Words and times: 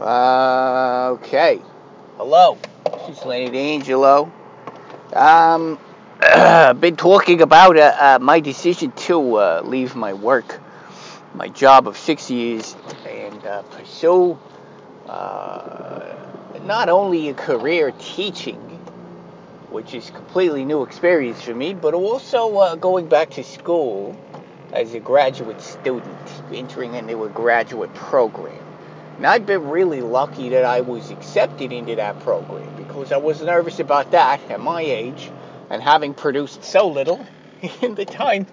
Uh, 0.00 1.08
okay. 1.14 1.60
Hello. 2.18 2.56
This 2.84 3.18
is 3.18 3.24
Lenny 3.24 3.50
D'Angelo. 3.50 4.30
Um, 5.12 5.76
been 6.78 6.94
talking 6.94 7.42
about 7.42 7.76
uh, 7.76 7.96
uh, 7.98 8.18
my 8.20 8.38
decision 8.38 8.92
to 8.92 9.34
uh, 9.34 9.62
leave 9.64 9.96
my 9.96 10.12
work, 10.12 10.60
my 11.34 11.48
job 11.48 11.88
of 11.88 11.96
six 11.98 12.30
years, 12.30 12.76
and 13.08 13.44
uh, 13.44 13.62
pursue 13.62 14.38
uh, 15.08 16.14
not 16.62 16.88
only 16.88 17.30
a 17.30 17.34
career 17.34 17.92
teaching, 17.98 18.60
which 19.70 19.94
is 19.94 20.10
completely 20.10 20.64
new 20.64 20.84
experience 20.84 21.42
for 21.42 21.56
me, 21.56 21.74
but 21.74 21.92
also 21.94 22.56
uh, 22.58 22.76
going 22.76 23.08
back 23.08 23.30
to 23.30 23.42
school 23.42 24.16
as 24.72 24.94
a 24.94 25.00
graduate 25.00 25.60
student, 25.60 26.42
entering 26.52 26.94
into 26.94 27.24
a 27.24 27.28
graduate 27.28 27.92
program. 27.94 28.67
And 29.18 29.26
I've 29.26 29.46
been 29.46 29.68
really 29.68 30.00
lucky 30.00 30.50
that 30.50 30.64
I 30.64 30.80
was 30.80 31.10
accepted 31.10 31.72
into 31.72 31.96
that 31.96 32.20
program 32.20 32.76
because 32.76 33.10
I 33.10 33.16
was 33.16 33.42
nervous 33.42 33.80
about 33.80 34.12
that 34.12 34.40
at 34.48 34.60
my 34.60 34.80
age 34.80 35.32
and 35.70 35.82
having 35.82 36.14
produced 36.14 36.62
so 36.62 36.86
little 36.86 37.26
in 37.82 37.96
the 37.96 38.04
time 38.04 38.46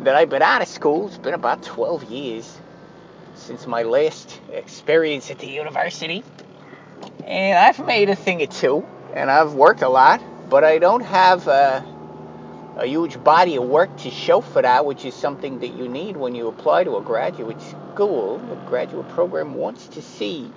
that 0.00 0.16
I've 0.16 0.30
been 0.30 0.40
out 0.40 0.62
of 0.62 0.68
school. 0.68 1.08
It's 1.08 1.18
been 1.18 1.34
about 1.34 1.62
12 1.62 2.04
years 2.04 2.58
since 3.34 3.66
my 3.66 3.82
last 3.82 4.40
experience 4.50 5.30
at 5.30 5.38
the 5.38 5.48
university. 5.48 6.24
And 7.26 7.58
I've 7.58 7.84
made 7.84 8.08
a 8.08 8.16
thing 8.16 8.40
or 8.40 8.46
two, 8.46 8.86
and 9.14 9.30
I've 9.30 9.52
worked 9.52 9.82
a 9.82 9.90
lot, 9.90 10.22
but 10.48 10.64
I 10.64 10.78
don't 10.78 11.04
have 11.04 11.48
a, 11.48 11.84
a 12.76 12.86
huge 12.86 13.22
body 13.22 13.56
of 13.56 13.64
work 13.64 13.94
to 13.98 14.10
show 14.10 14.40
for 14.40 14.62
that, 14.62 14.86
which 14.86 15.04
is 15.04 15.14
something 15.14 15.58
that 15.60 15.74
you 15.74 15.88
need 15.88 16.16
when 16.16 16.34
you 16.34 16.48
apply 16.48 16.84
to 16.84 16.96
a 16.96 17.02
graduate 17.02 17.60
school. 17.60 18.40
A 18.50 18.68
graduate 18.68 19.08
program 19.08 19.54
wants 19.54 19.88
to 19.88 20.02
see 20.02 20.50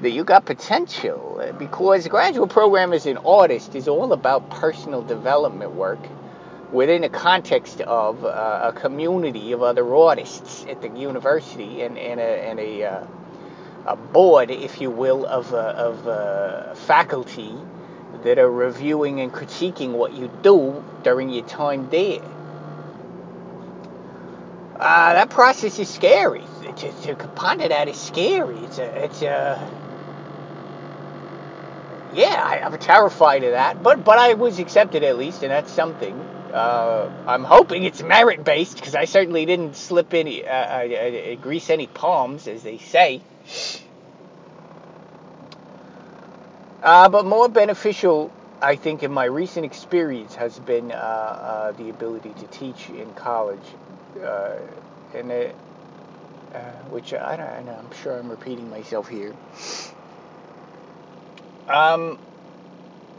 that 0.00 0.10
you 0.10 0.22
got 0.22 0.44
potential 0.44 1.42
because 1.58 2.06
a 2.06 2.08
graduate 2.08 2.50
program 2.50 2.92
as 2.92 3.06
an 3.06 3.18
artist 3.18 3.74
is 3.74 3.88
all 3.88 4.12
about 4.12 4.48
personal 4.50 5.02
development 5.02 5.72
work 5.72 5.98
within 6.72 7.02
the 7.02 7.08
context 7.08 7.80
of 7.80 8.24
uh, 8.24 8.60
a 8.62 8.72
community 8.72 9.52
of 9.52 9.62
other 9.62 9.94
artists 9.96 10.64
at 10.68 10.80
the 10.82 10.88
university 10.90 11.82
and, 11.82 11.98
and 11.98 12.20
a, 12.20 12.48
and 12.48 12.60
a, 12.60 12.84
uh, 12.84 13.06
a 13.86 13.96
board, 13.96 14.50
if 14.50 14.80
you 14.80 14.90
will, 14.90 15.26
of, 15.26 15.52
uh, 15.52 15.72
of 15.76 16.06
uh, 16.06 16.74
faculty 16.74 17.54
that 18.22 18.38
are 18.38 18.50
reviewing 18.50 19.20
and 19.20 19.32
critiquing 19.32 19.92
what 19.92 20.12
you 20.12 20.30
do 20.42 20.84
during 21.02 21.30
your 21.30 21.44
time 21.46 21.88
there. 21.90 22.20
Uh, 24.78 25.14
that 25.14 25.30
process 25.30 25.78
is 25.78 25.88
scary. 25.88 26.44
To, 26.76 26.92
to 27.02 27.28
ponder 27.34 27.68
that 27.68 27.88
is 27.88 27.96
scary. 27.96 28.58
It's 28.58 28.78
a, 28.78 29.04
it's 29.04 29.22
a, 29.22 29.70
yeah, 32.14 32.40
I, 32.44 32.58
am 32.58 32.78
terrified 32.78 33.42
of 33.42 33.52
that. 33.52 33.82
But, 33.82 34.04
but 34.04 34.18
I 34.18 34.34
was 34.34 34.60
accepted 34.60 35.02
at 35.02 35.18
least, 35.18 35.42
and 35.42 35.50
that's 35.50 35.72
something. 35.72 36.14
Uh, 36.52 37.10
I'm 37.26 37.44
hoping 37.44 37.84
it's 37.84 38.02
merit 38.02 38.44
based 38.44 38.76
because 38.76 38.94
I 38.94 39.04
certainly 39.04 39.44
didn't 39.46 39.74
slip 39.74 40.14
any, 40.14 40.46
uh, 40.46 40.50
uh, 40.50 40.94
uh, 40.94 41.34
grease 41.36 41.70
any 41.70 41.88
palms, 41.88 42.46
as 42.46 42.62
they 42.62 42.78
say. 42.78 43.20
Uh, 46.82 47.08
but 47.08 47.26
more 47.26 47.48
beneficial, 47.48 48.30
I 48.62 48.76
think, 48.76 49.02
in 49.02 49.12
my 49.12 49.24
recent 49.24 49.66
experience 49.66 50.34
has 50.36 50.58
been 50.58 50.92
uh, 50.92 50.94
uh, 50.94 51.72
the 51.72 51.90
ability 51.90 52.34
to 52.34 52.46
teach 52.46 52.88
in 52.90 53.12
college, 53.14 53.64
uh, 54.22 54.54
and 55.14 55.30
it, 55.32 55.56
uh, 56.54 56.58
which 56.90 57.12
I 57.12 57.36
don't, 57.36 57.68
I'm 57.68 57.90
sure 58.02 58.18
I'm 58.18 58.30
repeating 58.30 58.70
myself 58.70 59.08
here. 59.08 59.34
Um, 61.68 62.18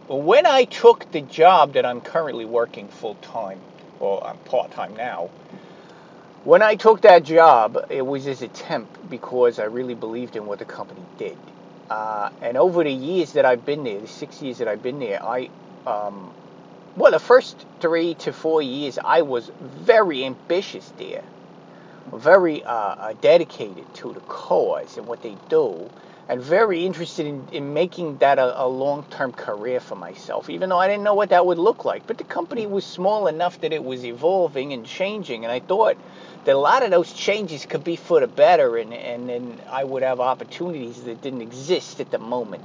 when 0.07 0.45
I 0.45 0.63
took 0.63 1.11
the 1.11 1.21
job 1.21 1.73
that 1.73 1.85
I'm 1.85 2.01
currently 2.01 2.45
working 2.45 2.87
full 2.87 3.15
time, 3.15 3.59
well, 3.99 4.23
I'm 4.25 4.37
part 4.39 4.71
time 4.71 4.95
now. 4.95 5.29
When 6.45 6.61
I 6.61 6.75
took 6.75 7.01
that 7.01 7.23
job, 7.23 7.77
it 7.89 8.05
was 8.05 8.25
as 8.25 8.41
a 8.41 8.47
temp 8.47 8.87
because 9.09 9.59
I 9.59 9.65
really 9.65 9.95
believed 9.95 10.37
in 10.37 10.45
what 10.45 10.59
the 10.59 10.65
company 10.65 11.03
did. 11.17 11.37
Uh, 11.89 12.29
and 12.41 12.57
over 12.57 12.83
the 12.83 12.91
years 12.91 13.33
that 13.33 13.45
I've 13.45 13.65
been 13.65 13.83
there, 13.83 13.99
the 13.99 14.07
six 14.07 14.41
years 14.41 14.59
that 14.59 14.67
I've 14.67 14.83
been 14.83 14.99
there, 14.99 15.23
I, 15.23 15.49
um, 15.87 16.31
well, 16.95 17.11
the 17.11 17.19
first 17.19 17.65
three 17.79 18.13
to 18.15 18.33
four 18.33 18.61
years, 18.61 18.99
I 19.03 19.21
was 19.23 19.49
very 19.59 20.23
ambitious 20.23 20.91
there, 20.97 21.23
very 22.13 22.63
uh, 22.63 22.71
uh, 22.71 23.13
dedicated 23.21 23.91
to 23.95 24.13
the 24.13 24.19
cause 24.21 24.97
and 24.97 25.07
what 25.07 25.23
they 25.23 25.35
do, 25.49 25.89
and 26.29 26.39
very 26.39 26.85
interested 26.85 27.25
in, 27.25 27.47
in 27.51 27.73
making 27.73 28.19
that 28.19 28.37
a, 28.37 28.63
a 28.63 28.67
long 28.67 29.03
term 29.09 29.33
career 29.33 29.79
for 29.79 29.95
myself, 29.95 30.49
even 30.49 30.69
though 30.69 30.77
I 30.77 30.87
didn't 30.87 31.03
know 31.03 31.15
what 31.15 31.29
that 31.29 31.45
would 31.45 31.57
look 31.57 31.83
like. 31.83 32.05
But 32.05 32.19
the 32.19 32.23
company 32.23 32.67
was 32.67 32.85
small 32.85 33.27
enough 33.27 33.59
that 33.61 33.73
it 33.73 33.83
was 33.83 34.05
evolving 34.05 34.71
and 34.71 34.85
changing, 34.85 35.43
and 35.43 35.51
I 35.51 35.59
thought 35.59 35.97
that 36.45 36.55
a 36.55 36.59
lot 36.59 36.83
of 36.83 36.91
those 36.91 37.11
changes 37.11 37.65
could 37.65 37.83
be 37.83 37.95
for 37.95 38.19
the 38.19 38.27
better 38.27 38.77
and, 38.77 38.93
and 38.93 39.27
then 39.27 39.59
I 39.69 39.83
would 39.83 40.03
have 40.03 40.19
opportunities 40.19 41.03
that 41.03 41.21
didn't 41.21 41.41
exist 41.41 41.99
at 41.99 42.11
the 42.11 42.19
moment. 42.19 42.63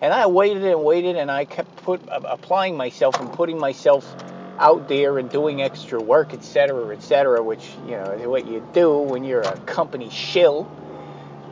And 0.00 0.12
I 0.12 0.26
waited 0.26 0.64
and 0.64 0.82
waited 0.82 1.16
and 1.16 1.30
I 1.30 1.44
kept 1.44 1.76
put, 1.76 2.00
applying 2.08 2.76
myself 2.76 3.20
and 3.20 3.32
putting 3.32 3.58
myself 3.58 4.16
out 4.58 4.88
there 4.88 5.18
and 5.18 5.28
doing 5.30 5.60
extra 5.60 6.00
work, 6.00 6.34
etc., 6.34 6.94
etc., 6.94 7.42
which, 7.42 7.68
you 7.86 7.92
know, 7.92 8.12
is 8.12 8.26
what 8.26 8.46
you 8.46 8.66
do 8.72 8.98
when 8.98 9.24
you're 9.24 9.42
a 9.42 9.56
company 9.66 10.08
shill. 10.08 10.68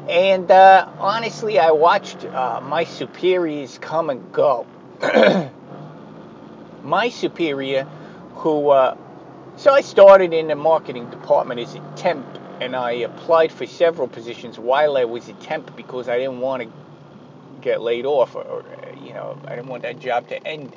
And 0.08 0.50
uh, 0.50 0.88
honestly, 0.98 1.58
I 1.58 1.70
watched 1.70 2.24
uh, 2.24 2.60
my 2.62 2.84
superiors 2.84 3.78
come 3.78 4.10
and 4.10 4.32
go. 4.32 4.66
my 6.84 7.08
superior, 7.08 7.84
who 8.36 8.70
uh, 8.70 8.96
so 9.56 9.72
I 9.72 9.82
started 9.82 10.32
in 10.32 10.48
the 10.48 10.56
marketing 10.56 11.10
department 11.10 11.60
as 11.60 11.74
a 11.74 11.80
temp, 11.94 12.24
and 12.60 12.74
I 12.74 12.92
applied 12.92 13.52
for 13.52 13.66
several 13.66 14.08
positions 14.08 14.58
while 14.58 14.96
I 14.96 15.04
was 15.04 15.28
a 15.28 15.34
temp 15.34 15.76
because 15.76 16.08
I 16.08 16.18
didn't 16.18 16.40
want 16.40 16.62
to 16.62 16.68
get 17.60 17.82
laid 17.82 18.06
off, 18.06 18.34
or, 18.34 18.42
or 18.42 18.64
you 19.04 19.12
know, 19.12 19.38
I 19.46 19.56
didn't 19.56 19.68
want 19.68 19.82
that 19.82 20.00
job 20.00 20.28
to 20.28 20.46
end. 20.46 20.74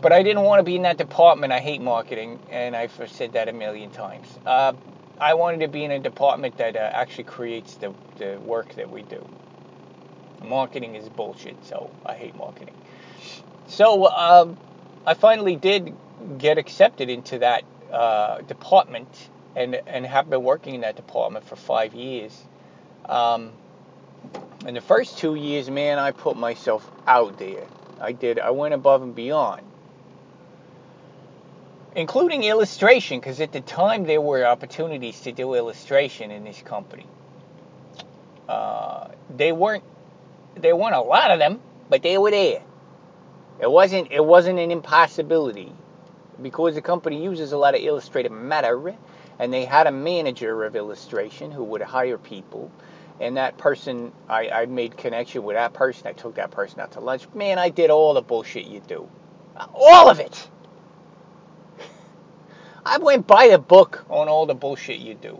But 0.00 0.12
I 0.12 0.22
didn't 0.22 0.44
want 0.44 0.60
to 0.60 0.62
be 0.62 0.76
in 0.76 0.82
that 0.82 0.96
department. 0.96 1.52
I 1.52 1.60
hate 1.60 1.80
marketing, 1.80 2.38
and 2.50 2.74
I've 2.74 2.92
said 3.10 3.34
that 3.34 3.48
a 3.48 3.52
million 3.52 3.90
times. 3.90 4.26
Uh, 4.46 4.72
I 5.20 5.34
wanted 5.34 5.60
to 5.60 5.68
be 5.68 5.84
in 5.84 5.90
a 5.90 5.98
department 5.98 6.58
that 6.58 6.76
uh, 6.76 6.90
actually 6.92 7.24
creates 7.24 7.74
the, 7.76 7.94
the 8.18 8.38
work 8.40 8.74
that 8.74 8.90
we 8.90 9.02
do. 9.02 9.24
Marketing 10.42 10.94
is 10.94 11.08
bullshit, 11.08 11.56
so 11.64 11.90
I 12.04 12.14
hate 12.14 12.36
marketing. 12.36 12.74
So 13.66 14.06
um, 14.10 14.56
I 15.06 15.14
finally 15.14 15.56
did 15.56 15.94
get 16.38 16.58
accepted 16.58 17.08
into 17.08 17.38
that 17.38 17.64
uh, 17.92 18.40
department 18.42 19.30
and 19.56 19.80
and 19.86 20.04
have 20.04 20.28
been 20.28 20.42
working 20.42 20.74
in 20.74 20.80
that 20.82 20.96
department 20.96 21.44
for 21.46 21.56
five 21.56 21.94
years. 21.94 22.36
Um, 23.08 23.52
in 24.66 24.74
the 24.74 24.80
first 24.80 25.18
two 25.18 25.34
years, 25.34 25.70
man, 25.70 25.98
I 25.98 26.10
put 26.10 26.36
myself 26.36 26.90
out 27.06 27.38
there. 27.38 27.66
I 28.00 28.12
did. 28.12 28.38
I 28.38 28.50
went 28.50 28.74
above 28.74 29.02
and 29.02 29.14
beyond, 29.14 29.62
including 31.94 32.44
illustration, 32.44 33.20
because 33.20 33.40
at 33.40 33.52
the 33.52 33.60
time 33.60 34.04
there 34.04 34.20
were 34.20 34.44
opportunities 34.44 35.20
to 35.20 35.32
do 35.32 35.54
illustration 35.54 36.30
in 36.30 36.44
this 36.44 36.62
company. 36.62 37.06
Uh, 38.48 39.08
they 39.36 39.52
weren't. 39.52 39.84
There 40.56 40.76
weren't 40.76 40.94
a 40.94 41.00
lot 41.00 41.30
of 41.30 41.38
them, 41.38 41.60
but 41.88 42.02
they 42.02 42.18
were 42.18 42.30
there. 42.30 42.62
It 43.60 43.70
wasn't. 43.70 44.12
It 44.12 44.24
wasn't 44.24 44.58
an 44.58 44.70
impossibility 44.70 45.72
because 46.42 46.74
the 46.74 46.82
company 46.82 47.22
uses 47.22 47.52
a 47.52 47.58
lot 47.58 47.74
of 47.74 47.80
illustrated 47.80 48.32
matter 48.32 48.94
and 49.38 49.52
they 49.52 49.64
had 49.64 49.86
a 49.86 49.92
manager 49.92 50.64
of 50.64 50.76
illustration 50.76 51.50
who 51.50 51.64
would 51.64 51.82
hire 51.82 52.18
people 52.18 52.70
and 53.20 53.36
that 53.36 53.56
person 53.58 54.12
I, 54.28 54.48
I 54.48 54.66
made 54.66 54.96
connection 54.96 55.44
with 55.44 55.56
that 55.56 55.72
person 55.72 56.06
i 56.08 56.12
took 56.12 56.34
that 56.36 56.50
person 56.50 56.80
out 56.80 56.92
to 56.92 57.00
lunch 57.00 57.26
man 57.34 57.58
i 57.58 57.68
did 57.68 57.90
all 57.90 58.14
the 58.14 58.22
bullshit 58.22 58.66
you 58.66 58.80
do 58.86 59.08
all 59.74 60.10
of 60.10 60.20
it 60.20 60.48
i 62.84 62.98
went 62.98 63.26
by 63.26 63.48
the 63.48 63.58
book 63.58 64.04
on 64.10 64.28
all 64.28 64.46
the 64.46 64.54
bullshit 64.54 64.98
you 64.98 65.14
do 65.14 65.38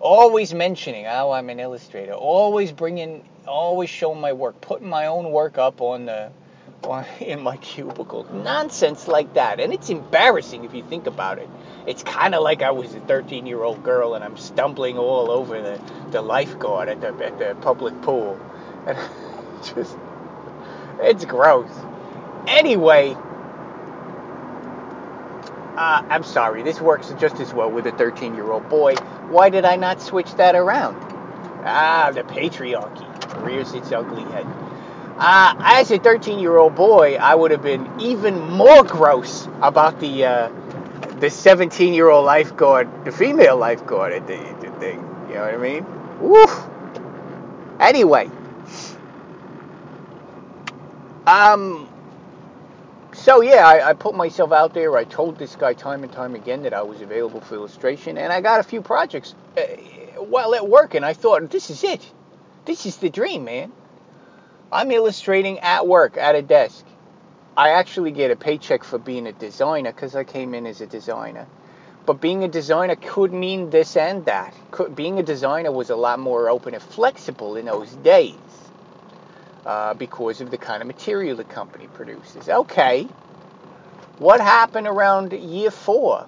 always 0.00 0.54
mentioning 0.54 1.06
oh 1.06 1.30
i'm 1.30 1.50
an 1.50 1.60
illustrator 1.60 2.12
always 2.12 2.72
bringing 2.72 3.24
always 3.46 3.90
showing 3.90 4.20
my 4.20 4.32
work 4.32 4.60
putting 4.60 4.88
my 4.88 5.06
own 5.06 5.30
work 5.30 5.58
up 5.58 5.80
on 5.80 6.06
the 6.06 6.30
in 7.20 7.40
my 7.40 7.56
cubicle. 7.58 8.26
Nonsense 8.32 9.08
like 9.08 9.34
that. 9.34 9.60
And 9.60 9.72
it's 9.72 9.90
embarrassing 9.90 10.64
if 10.64 10.74
you 10.74 10.82
think 10.84 11.06
about 11.06 11.38
it. 11.38 11.48
It's 11.86 12.02
kind 12.02 12.34
of 12.34 12.42
like 12.42 12.62
I 12.62 12.70
was 12.70 12.94
a 12.94 13.00
13 13.00 13.46
year 13.46 13.62
old 13.62 13.82
girl 13.82 14.14
and 14.14 14.24
I'm 14.24 14.36
stumbling 14.36 14.98
all 14.98 15.30
over 15.30 15.60
the, 15.60 15.80
the 16.10 16.22
lifeguard 16.22 16.88
at 16.88 17.00
the, 17.00 17.08
at 17.24 17.38
the 17.38 17.56
public 17.60 18.00
pool. 18.02 18.38
And 18.84 18.98
just, 19.76 19.96
it's 20.98 21.24
gross. 21.24 21.70
Anyway, 22.48 23.16
uh, 25.82 26.06
I'm 26.08 26.22
sorry, 26.22 26.62
this 26.62 26.80
works 26.80 27.12
just 27.18 27.40
as 27.40 27.52
well 27.52 27.68
with 27.68 27.86
a 27.88 27.92
13 27.92 28.36
year 28.36 28.52
old 28.52 28.68
boy. 28.68 28.94
Why 29.28 29.50
did 29.50 29.64
I 29.64 29.74
not 29.74 30.00
switch 30.00 30.32
that 30.36 30.54
around? 30.54 30.94
Ah, 31.64 32.12
the 32.14 32.22
patriarchy. 32.22 33.08
rears 33.44 33.72
its 33.72 33.90
ugly 33.90 34.22
head. 34.32 34.46
Uh, 35.18 35.54
as 35.58 35.90
a 35.90 35.98
13 35.98 36.38
year 36.38 36.56
old 36.56 36.76
boy, 36.76 37.16
I 37.16 37.34
would 37.34 37.50
have 37.50 37.62
been 37.62 37.90
even 38.00 38.38
more 38.48 38.84
gross 38.84 39.48
about 39.60 39.98
the 39.98 40.24
uh, 40.24 40.50
the 41.18 41.28
17 41.28 41.94
year 41.94 42.10
old 42.10 42.26
lifeguard, 42.26 42.88
the 43.04 43.10
female 43.10 43.56
lifeguard 43.56 44.12
at 44.12 44.26
the, 44.28 44.38
the 44.60 44.70
thing. 44.78 44.98
You 45.28 45.34
know 45.34 45.42
what 45.42 45.54
I 45.54 45.56
mean? 45.56 45.84
Woof. 46.20 46.64
Anyway, 47.80 48.30
um, 51.26 51.88
so 53.22 53.40
yeah, 53.40 53.64
I, 53.68 53.90
I, 53.90 53.92
put 53.92 54.16
myself 54.16 54.50
out 54.50 54.74
there. 54.74 54.96
I 54.96 55.04
told 55.04 55.38
this 55.38 55.54
guy 55.54 55.74
time 55.74 56.02
and 56.02 56.12
time 56.12 56.34
again 56.34 56.64
that 56.64 56.74
I 56.74 56.82
was 56.82 57.00
available 57.00 57.40
for 57.40 57.54
illustration, 57.54 58.18
and 58.18 58.32
I 58.32 58.40
got 58.40 58.58
a 58.58 58.64
few 58.64 58.82
projects 58.82 59.36
uh, 59.56 59.60
while 60.20 60.56
at 60.56 60.68
work, 60.68 60.94
and 60.94 61.04
I 61.04 61.12
thought, 61.12 61.48
this 61.48 61.70
is 61.70 61.84
it. 61.84 62.04
This 62.64 62.84
is 62.84 62.96
the 62.96 63.10
dream, 63.10 63.44
man. 63.44 63.70
I'm 64.72 64.90
illustrating 64.90 65.60
at 65.60 65.86
work 65.86 66.16
at 66.16 66.34
a 66.34 66.42
desk. 66.42 66.84
I 67.56 67.70
actually 67.70 68.10
get 68.10 68.32
a 68.32 68.36
paycheck 68.36 68.82
for 68.82 68.98
being 68.98 69.28
a 69.28 69.32
designer 69.32 69.92
because 69.92 70.16
I 70.16 70.24
came 70.24 70.52
in 70.52 70.66
as 70.66 70.80
a 70.80 70.86
designer. 70.86 71.46
But 72.04 72.20
being 72.20 72.42
a 72.42 72.48
designer 72.48 72.96
could 72.96 73.32
mean 73.32 73.70
this 73.70 73.96
and 73.96 74.24
that. 74.24 74.52
Could, 74.72 74.96
being 74.96 75.20
a 75.20 75.22
designer 75.22 75.70
was 75.70 75.90
a 75.90 75.96
lot 75.96 76.18
more 76.18 76.50
open 76.50 76.74
and 76.74 76.82
flexible 76.82 77.54
in 77.54 77.66
those 77.66 77.92
days 77.96 78.34
uh, 79.66 79.94
because 79.94 80.40
of 80.40 80.50
the 80.50 80.58
kind 80.58 80.82
of 80.82 80.86
material 80.86 81.36
the 81.36 81.44
company 81.44 81.86
produces. 81.94 82.48
Okay, 82.48 83.04
what 84.18 84.40
happened 84.40 84.86
around 84.86 85.32
year 85.32 85.70
four? 85.70 86.26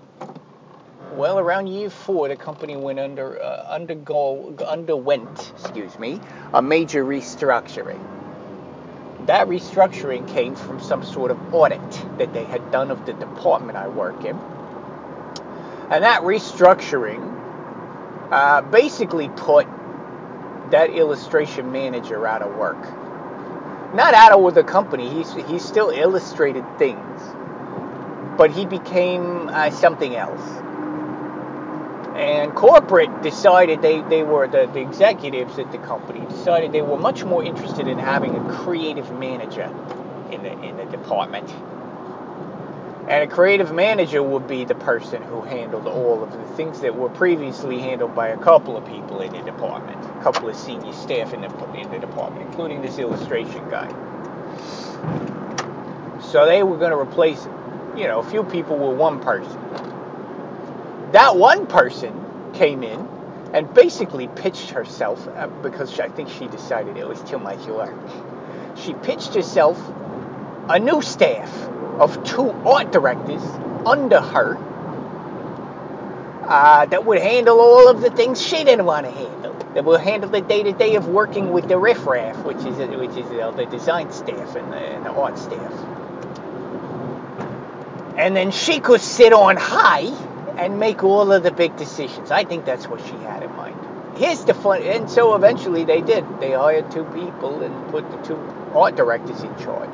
Well, 1.16 1.38
around 1.38 1.68
year 1.68 1.90
four, 1.90 2.28
the 2.28 2.36
company 2.36 2.76
went 2.76 2.98
under 2.98 3.40
uh, 3.40 3.66
undergo 3.68 4.56
underwent, 4.66 5.52
excuse 5.58 5.98
me, 5.98 6.20
a 6.52 6.60
major 6.60 7.04
restructuring. 7.04 8.00
That 9.26 9.46
restructuring 9.48 10.28
came 10.28 10.54
from 10.54 10.80
some 10.80 11.04
sort 11.04 11.30
of 11.30 11.54
audit 11.54 11.80
that 12.18 12.32
they 12.34 12.44
had 12.44 12.70
done 12.72 12.90
of 12.90 13.06
the 13.06 13.12
department 13.14 13.78
I 13.78 13.88
work 13.88 14.24
in, 14.24 14.36
and 15.90 16.04
that 16.04 16.22
restructuring 16.22 17.32
uh, 18.30 18.62
basically 18.62 19.28
put 19.30 19.66
that 20.70 20.90
illustration 20.90 21.70
manager 21.70 22.26
out 22.26 22.42
of 22.42 22.56
work. 22.56 22.82
Not 23.94 24.14
out 24.14 24.32
of 24.32 24.42
with 24.42 24.56
the 24.56 24.64
company. 24.64 25.08
He's 25.08 25.32
he 25.32 25.58
still 25.58 25.90
illustrated 25.90 26.64
things, 26.78 27.20
but 28.36 28.50
he 28.50 28.66
became 28.66 29.48
uh, 29.48 29.70
something 29.70 30.16
else 30.16 30.42
and 32.14 32.54
corporate 32.54 33.22
decided 33.22 33.82
they, 33.82 34.00
they 34.02 34.22
were 34.22 34.46
the, 34.46 34.70
the 34.72 34.80
executives 34.80 35.58
at 35.58 35.70
the 35.72 35.78
company 35.78 36.24
decided 36.26 36.70
they 36.70 36.82
were 36.82 36.96
much 36.96 37.24
more 37.24 37.42
interested 37.42 37.88
in 37.88 37.98
having 37.98 38.36
a 38.36 38.52
creative 38.52 39.10
manager 39.18 39.64
in 40.30 40.42
the 40.42 40.52
in 40.62 40.76
the 40.76 40.84
department 40.84 41.48
and 43.08 43.22
a 43.22 43.26
creative 43.26 43.72
manager 43.72 44.22
would 44.22 44.48
be 44.48 44.64
the 44.64 44.74
person 44.74 45.22
who 45.22 45.42
handled 45.42 45.86
all 45.86 46.22
of 46.22 46.32
the 46.32 46.56
things 46.56 46.80
that 46.80 46.96
were 46.96 47.10
previously 47.10 47.78
handled 47.78 48.14
by 48.14 48.28
a 48.28 48.36
couple 48.38 48.76
of 48.76 48.86
people 48.86 49.20
in 49.20 49.32
the 49.32 49.42
department 49.42 50.02
a 50.04 50.22
couple 50.22 50.48
of 50.48 50.56
senior 50.56 50.92
staff 50.92 51.34
in 51.34 51.42
the, 51.42 51.74
in 51.74 51.90
the 51.90 51.98
department 51.98 52.46
including 52.48 52.80
this 52.82 52.98
illustration 52.98 53.68
guy. 53.68 53.88
So 56.20 56.46
they 56.46 56.62
were 56.62 56.78
going 56.78 56.90
to 56.92 56.98
replace 56.98 57.46
you 57.96 58.06
know 58.06 58.20
a 58.20 58.30
few 58.30 58.42
people 58.44 58.76
with 58.76 58.98
one 58.98 59.20
person. 59.20 59.60
That 61.12 61.36
one 61.36 61.66
person 61.66 62.12
came 62.54 62.82
in 62.82 63.08
and 63.52 63.72
basically 63.72 64.28
pitched 64.28 64.70
herself 64.70 65.28
uh, 65.28 65.46
because 65.46 66.00
I 66.00 66.08
think 66.08 66.28
she 66.28 66.48
decided 66.48 66.96
it 66.96 67.06
was 67.06 67.22
too 67.22 67.38
much 67.38 67.64
work. 67.66 67.94
She 68.76 68.94
pitched 68.94 69.34
herself 69.34 69.78
a 70.68 70.78
new 70.78 71.02
staff 71.02 71.50
of 72.00 72.24
two 72.24 72.50
art 72.50 72.92
directors 72.92 73.42
under 73.86 74.20
her 74.20 74.58
uh, 76.44 76.86
that 76.86 77.04
would 77.06 77.20
handle 77.20 77.60
all 77.60 77.88
of 77.88 78.00
the 78.02 78.10
things 78.10 78.42
she 78.42 78.64
didn't 78.64 78.86
want 78.86 79.06
to 79.06 79.12
handle. 79.12 79.54
That 79.74 79.84
would 79.84 80.00
handle 80.00 80.30
the 80.30 80.40
day 80.42 80.62
to 80.64 80.72
day 80.72 80.96
of 80.96 81.08
working 81.08 81.52
with 81.52 81.68
the 81.68 81.78
riffraff, 81.78 82.36
which 82.44 82.58
is 82.58 82.78
which 82.78 83.16
is 83.16 83.30
uh, 83.40 83.52
the 83.52 83.66
design 83.66 84.12
staff 84.12 84.56
and 84.56 84.72
the, 84.72 84.76
and 84.76 85.06
the 85.06 85.10
art 85.10 85.38
staff. 85.38 85.72
And 88.16 88.36
then 88.36 88.52
she 88.52 88.80
could 88.80 89.00
sit 89.00 89.32
on 89.32 89.56
high 89.56 90.06
and 90.58 90.80
make 90.80 91.04
all 91.04 91.32
of 91.32 91.42
the 91.42 91.52
big 91.52 91.76
decisions. 91.76 92.30
I 92.30 92.44
think 92.44 92.64
that's 92.64 92.88
what 92.88 93.00
she 93.02 93.12
had 93.24 93.42
in 93.42 93.50
mind. 93.56 93.76
Here's 94.18 94.44
the 94.44 94.54
fun, 94.54 94.82
and 94.82 95.10
so 95.10 95.34
eventually 95.34 95.84
they 95.84 96.02
did. 96.02 96.24
They 96.40 96.52
hired 96.52 96.90
two 96.92 97.04
people 97.06 97.62
and 97.62 97.90
put 97.90 98.10
the 98.10 98.18
two 98.18 98.36
art 98.74 98.96
directors 98.96 99.42
in 99.42 99.56
charge. 99.58 99.90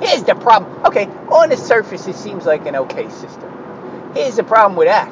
Here's 0.00 0.24
the 0.24 0.34
problem. 0.34 0.84
Okay, 0.84 1.06
on 1.30 1.50
the 1.50 1.56
surface 1.56 2.06
it 2.08 2.16
seems 2.16 2.44
like 2.46 2.66
an 2.66 2.76
okay 2.76 3.08
system. 3.10 3.50
Here's 4.14 4.36
the 4.36 4.44
problem 4.44 4.76
with 4.76 4.88
that. 4.88 5.08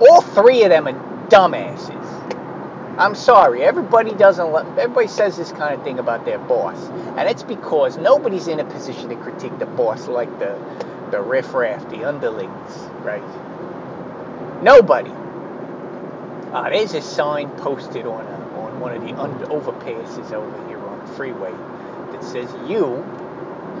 All 0.00 0.22
three 0.22 0.62
of 0.64 0.70
them 0.70 0.88
are 0.88 1.28
dumbasses. 1.28 2.98
I'm 2.98 3.14
sorry. 3.14 3.62
Everybody 3.62 4.12
doesn't. 4.12 4.52
Let, 4.52 4.66
everybody 4.78 5.08
says 5.08 5.36
this 5.36 5.50
kind 5.52 5.74
of 5.78 5.84
thing 5.84 5.98
about 5.98 6.24
their 6.24 6.38
boss, 6.38 6.78
and 7.16 7.28
it's 7.28 7.42
because 7.42 7.96
nobody's 7.96 8.48
in 8.48 8.60
a 8.60 8.64
position 8.64 9.08
to 9.08 9.16
critique 9.16 9.58
the 9.58 9.66
boss 9.66 10.08
like 10.08 10.38
the 10.38 10.58
the 11.10 11.20
riffraff, 11.20 11.88
the 11.90 12.04
underlings, 12.04 12.76
right? 13.02 13.22
Nobody. 14.62 15.10
Uh, 16.52 16.68
there's 16.70 16.94
a 16.94 17.02
sign 17.02 17.50
posted 17.58 18.06
on 18.06 18.26
a, 18.26 18.58
on 18.58 18.78
one 18.78 18.94
of 18.94 19.02
the 19.02 19.14
under, 19.14 19.46
overpasses 19.46 20.32
over 20.32 20.68
here 20.68 20.78
on 20.78 20.98
the 21.06 21.12
freeway 21.14 21.52
that 22.12 22.22
says 22.22 22.50
you, 22.68 23.04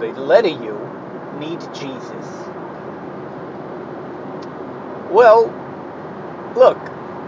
the 0.00 0.12
letter 0.20 0.48
U, 0.48 0.90
need 1.38 1.60
Jesus. 1.74 2.26
Well, 5.10 5.46
look, 6.56 6.78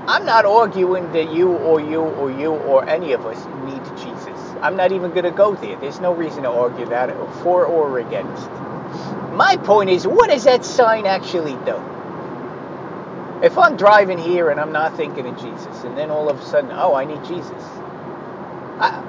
I'm 0.07 0.27
not 0.27 0.45
arguing 0.45 1.11
that 1.13 1.33
you 1.35 1.51
or 1.51 1.81
you 1.81 2.01
or 2.01 2.31
you 2.31 2.53
or 2.53 2.87
any 2.89 3.13
of 3.13 3.25
us 3.27 3.39
need 3.67 3.83
Jesus. 3.97 4.39
I'm 4.63 4.77
not 4.77 4.93
even 4.93 5.11
going 5.13 5.25
to 5.25 5.31
go 5.31 5.55
there. 5.55 5.77
There's 5.77 6.01
no 6.01 6.15
reason 6.15 6.43
to 6.45 6.51
argue 6.51 6.87
that 6.87 7.09
for 7.43 7.67
or 7.67 7.99
against. 7.99 8.49
My 9.35 9.57
point 9.65 9.91
is, 9.91 10.07
what 10.07 10.31
does 10.31 10.45
that 10.45 10.65
sign 10.65 11.07
actually 11.07 11.57
do? 11.65 11.81
If 13.43 13.59
I'm 13.59 13.77
driving 13.77 14.19
here 14.19 14.51
and 14.51 14.61
I'm 14.61 14.73
not 14.73 14.97
thinking 14.97 15.27
of 15.27 15.37
Jesus, 15.39 15.85
and 15.85 15.97
then 15.97 16.11
all 16.11 16.31
of 16.31 16.41
a 16.41 16.45
sudden, 16.45 16.71
oh, 16.73 16.95
I 16.95 17.05
need 17.05 17.23
Jesus, 17.25 17.63
I, 18.81 19.03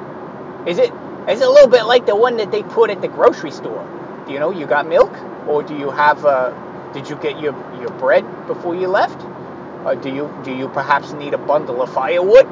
is 0.67 0.79
it 0.79 0.91
is 1.29 1.41
it 1.41 1.47
a 1.47 1.49
little 1.49 1.69
bit 1.69 1.85
like 1.85 2.05
the 2.05 2.15
one 2.15 2.37
that 2.37 2.51
they 2.51 2.63
put 2.63 2.89
at 2.89 3.01
the 3.01 3.07
grocery 3.07 3.51
store? 3.51 3.83
Do 4.27 4.33
you 4.33 4.39
know 4.39 4.51
you 4.51 4.65
got 4.67 4.87
milk, 4.87 5.11
or 5.47 5.63
do 5.63 5.75
you 5.75 5.89
have? 5.89 6.25
Uh, 6.25 6.51
did 6.93 7.09
you 7.09 7.15
get 7.15 7.39
your 7.39 7.53
your 7.79 7.89
bread 7.91 8.23
before 8.47 8.75
you 8.75 8.87
left? 8.87 9.21
Or 9.85 9.95
do 9.95 10.09
you 10.09 10.31
do 10.43 10.53
you 10.53 10.67
perhaps 10.69 11.13
need 11.13 11.33
a 11.33 11.37
bundle 11.37 11.81
of 11.81 11.91
firewood 11.93 12.45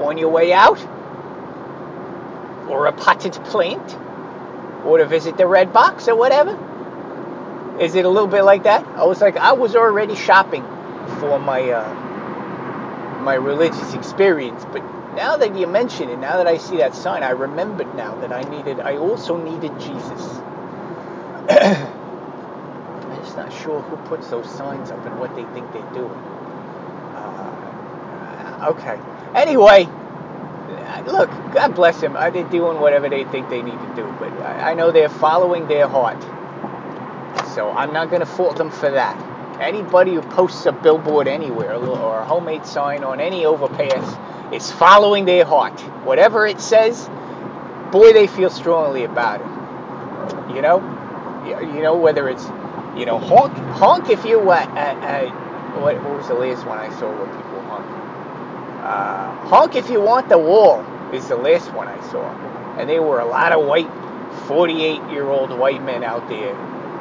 on 0.00 0.18
your 0.18 0.28
way 0.28 0.52
out, 0.52 0.78
or 2.68 2.86
a 2.86 2.92
potted 2.92 3.32
plant, 3.44 3.96
or 4.84 4.98
to 4.98 5.06
visit 5.06 5.36
the 5.36 5.46
red 5.46 5.72
box 5.72 6.08
or 6.08 6.16
whatever? 6.16 6.56
Is 7.80 7.94
it 7.94 8.04
a 8.04 8.08
little 8.08 8.28
bit 8.28 8.42
like 8.42 8.64
that? 8.64 8.84
I 8.86 9.04
was 9.04 9.20
like, 9.20 9.36
I 9.36 9.52
was 9.52 9.76
already 9.76 10.16
shopping 10.16 10.62
for 11.20 11.38
my 11.38 11.62
uh, 11.70 13.20
my 13.20 13.34
religious 13.34 13.94
experience. 13.94 14.64
But 14.72 14.82
now 15.18 15.36
that 15.36 15.56
you 15.56 15.66
mention 15.66 16.08
it, 16.10 16.20
now 16.20 16.36
that 16.36 16.46
I 16.46 16.56
see 16.58 16.76
that 16.76 16.94
sign, 16.94 17.24
I 17.24 17.30
remembered 17.30 17.92
now 17.96 18.14
that 18.20 18.30
I 18.30 18.42
needed. 18.48 18.78
I 18.78 18.98
also 18.98 19.36
needed 19.36 19.72
Jesus. 19.80 20.22
I'm 21.50 23.16
just 23.16 23.36
not 23.36 23.52
sure 23.52 23.80
who 23.82 23.96
puts 24.08 24.28
those 24.30 24.48
signs 24.48 24.92
up 24.92 25.04
and 25.04 25.18
what 25.18 25.34
they 25.34 25.42
think 25.46 25.72
they're 25.72 25.92
doing. 25.92 26.20
Uh, 27.16 28.60
uh 28.62 28.70
okay. 28.70 28.96
Anyway, 29.34 29.86
uh, 29.86 31.02
look, 31.06 31.28
God 31.52 31.74
bless 31.74 32.00
them. 32.00 32.14
Uh, 32.14 32.30
they're 32.30 32.48
doing 32.48 32.78
whatever 32.78 33.08
they 33.08 33.24
think 33.24 33.50
they 33.50 33.60
need 33.60 33.80
to 33.80 33.92
do, 33.96 34.06
but 34.20 34.30
I 34.42 34.74
know 34.74 34.92
they're 34.92 35.08
following 35.08 35.66
their 35.66 35.88
heart. 35.88 36.22
So 37.56 37.70
I'm 37.70 37.92
not 37.92 38.08
going 38.08 38.20
to 38.20 38.26
fault 38.26 38.56
them 38.56 38.70
for 38.70 38.92
that. 38.92 39.18
Anybody 39.60 40.14
who 40.14 40.22
posts 40.22 40.64
a 40.66 40.72
billboard 40.72 41.26
anywhere 41.26 41.74
or 41.74 42.20
a 42.20 42.24
homemade 42.24 42.64
sign 42.64 43.02
on 43.02 43.18
any 43.18 43.44
overpass 43.44 44.27
is 44.52 44.70
following 44.72 45.24
their 45.24 45.44
heart. 45.44 45.78
Whatever 46.04 46.46
it 46.46 46.60
says, 46.60 47.08
boy, 47.92 48.12
they 48.12 48.26
feel 48.26 48.50
strongly 48.50 49.04
about 49.04 49.40
it. 49.40 50.54
You 50.54 50.62
know, 50.62 50.80
you 51.60 51.82
know 51.82 51.96
whether 51.96 52.28
it's 52.28 52.44
you 52.98 53.06
know 53.06 53.18
honk 53.18 53.52
honk 53.78 54.10
if 54.10 54.24
you 54.24 54.40
uh, 54.40 54.54
uh, 54.54 54.78
uh, 54.80 55.26
what, 55.80 55.94
what 56.02 56.16
was 56.16 56.28
the 56.28 56.34
last 56.34 56.66
one 56.66 56.78
I 56.78 56.88
saw 56.98 57.06
where 57.06 57.36
people 57.36 57.62
honk? 57.62 57.86
Uh, 58.82 59.48
honk 59.48 59.76
if 59.76 59.90
you 59.90 60.00
want 60.00 60.28
the 60.28 60.38
wall 60.38 60.80
is 61.12 61.28
the 61.28 61.36
last 61.36 61.72
one 61.74 61.86
I 61.86 62.00
saw, 62.10 62.26
and 62.78 62.88
there 62.88 63.02
were 63.02 63.20
a 63.20 63.26
lot 63.26 63.52
of 63.52 63.66
white, 63.66 63.88
48 64.46 65.00
year 65.10 65.24
old 65.24 65.50
white 65.58 65.82
men 65.84 66.02
out 66.02 66.26
there 66.28 66.54